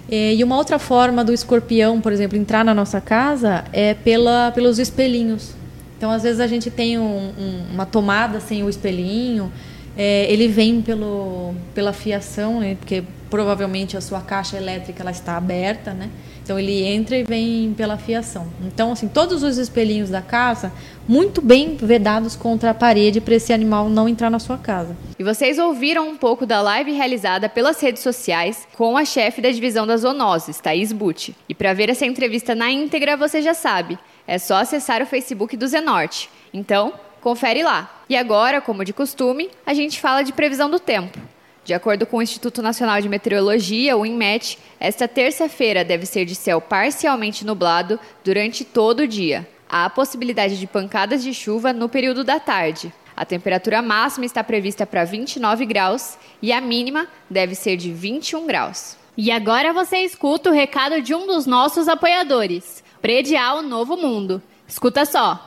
É, 0.09 0.33
e 0.33 0.43
uma 0.43 0.55
outra 0.55 0.79
forma 0.79 1.23
do 1.23 1.33
escorpião, 1.33 1.99
por 1.99 2.13
exemplo, 2.13 2.37
entrar 2.37 2.63
na 2.63 2.73
nossa 2.73 3.01
casa 3.01 3.65
é 3.73 3.93
pela, 3.93 4.51
pelos 4.51 4.79
espelhinhos. 4.79 5.53
Então, 5.97 6.11
às 6.11 6.23
vezes 6.23 6.39
a 6.39 6.47
gente 6.47 6.69
tem 6.69 6.97
um, 6.97 7.03
um, 7.03 7.65
uma 7.73 7.85
tomada 7.85 8.39
sem 8.39 8.63
o 8.63 8.69
espelhinho, 8.69 9.51
é, 9.97 10.31
ele 10.31 10.47
vem 10.47 10.81
pelo, 10.81 11.55
pela 11.73 11.91
fiação, 11.91 12.59
né, 12.59 12.75
porque 12.79 13.03
provavelmente 13.29 13.97
a 13.97 14.01
sua 14.01 14.21
caixa 14.21 14.55
elétrica 14.55 15.01
ela 15.01 15.11
está 15.11 15.35
aberta, 15.35 15.91
né? 15.93 16.09
Então 16.47 16.57
ele 16.57 16.81
entra 16.81 17.17
e 17.17 17.23
vem 17.23 17.73
pela 17.75 17.97
fiação. 17.97 18.47
Então, 18.61 18.93
assim, 18.93 19.09
todos 19.09 19.43
os 19.43 19.57
espelhinhos 19.57 20.09
da 20.09 20.21
casa 20.21 20.71
muito 21.05 21.41
bem 21.41 21.75
vedados 21.75 22.37
contra 22.37 22.69
a 22.69 22.73
parede 22.73 23.19
para 23.19 23.35
esse 23.35 23.51
animal 23.51 23.89
não 23.89 24.07
entrar 24.07 24.29
na 24.29 24.39
sua 24.39 24.57
casa. 24.57 24.95
E 25.19 25.25
vocês 25.25 25.59
ouviram 25.59 26.07
um 26.07 26.15
pouco 26.15 26.45
da 26.45 26.61
live 26.61 26.93
realizada 26.93 27.49
pelas 27.49 27.81
redes 27.81 28.01
sociais 28.01 28.65
com 28.77 28.95
a 28.95 29.03
chefe 29.03 29.41
da 29.41 29.51
divisão 29.51 29.85
das 29.85 30.01
zoonoses, 30.01 30.61
Thaís 30.61 30.93
Butti. 30.93 31.35
E 31.49 31.53
para 31.53 31.73
ver 31.73 31.89
essa 31.89 32.05
entrevista 32.05 32.55
na 32.55 32.71
íntegra, 32.71 33.17
você 33.17 33.41
já 33.41 33.53
sabe, 33.53 33.99
é 34.25 34.37
só 34.37 34.55
acessar 34.55 35.01
o 35.01 35.05
Facebook 35.05 35.57
do 35.57 35.67
Zenorte. 35.67 36.29
Então, 36.53 36.93
confere 37.19 37.61
lá. 37.61 38.03
E 38.07 38.15
agora, 38.15 38.61
como 38.61 38.85
de 38.85 38.93
costume, 38.93 39.49
a 39.65 39.73
gente 39.73 39.99
fala 39.99 40.23
de 40.23 40.31
previsão 40.31 40.69
do 40.69 40.79
tempo. 40.79 41.19
De 41.67 41.73
acordo 41.73 42.05
com 42.05 42.15
o 42.15 42.21
Instituto 42.21 42.61
Nacional 42.61 43.01
de 43.01 43.09
Meteorologia, 43.09 43.97
o 43.97 44.05
INMET, 44.05 44.57
esta 44.79 45.05
terça-feira 45.05 45.83
deve 45.83 46.05
ser 46.05 46.23
de 46.23 46.33
céu 46.33 46.61
parcialmente 46.61 47.45
nublado 47.45 47.99
durante 48.23 48.63
todo 48.63 49.01
o 49.01 49.07
dia. 49.07 49.45
Há 49.67 49.83
a 49.83 49.89
possibilidade 49.89 50.57
de 50.57 50.65
pancadas 50.65 51.21
de 51.21 51.33
chuva 51.33 51.73
no 51.73 51.89
período 51.89 52.23
da 52.23 52.39
tarde. 52.39 52.93
A 53.17 53.25
temperatura 53.25 53.81
máxima 53.81 54.25
está 54.25 54.41
prevista 54.45 54.85
para 54.85 55.03
29 55.03 55.65
graus 55.65 56.17
e 56.41 56.53
a 56.53 56.61
mínima 56.61 57.05
deve 57.29 57.53
ser 57.53 57.75
de 57.75 57.91
21 57.91 58.47
graus. 58.47 58.95
E 59.17 59.29
agora 59.29 59.73
você 59.73 59.97
escuta 59.97 60.49
o 60.49 60.53
recado 60.53 61.01
de 61.01 61.13
um 61.13 61.27
dos 61.27 61.45
nossos 61.45 61.89
apoiadores, 61.89 62.81
Predial 63.01 63.61
Novo 63.61 63.97
Mundo. 63.97 64.41
Escuta 64.65 65.03
só. 65.03 65.46